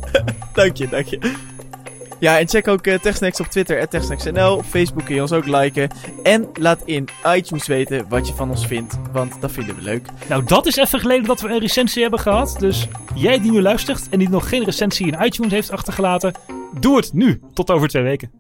[0.53, 1.33] dank je, dank je.
[2.19, 4.55] Ja, en check ook uh, TechSnacks op Twitter, TechSnacksNL.
[4.55, 5.89] Op Facebook kun je ons ook liken.
[6.23, 10.07] En laat in iTunes weten wat je van ons vindt, want dat vinden we leuk.
[10.29, 12.55] Nou, dat is even geleden dat we een recensie hebben gehad.
[12.59, 16.33] Dus jij die nu luistert en die nog geen recensie in iTunes heeft achtergelaten,
[16.79, 17.41] doe het nu.
[17.53, 18.31] Tot over twee weken.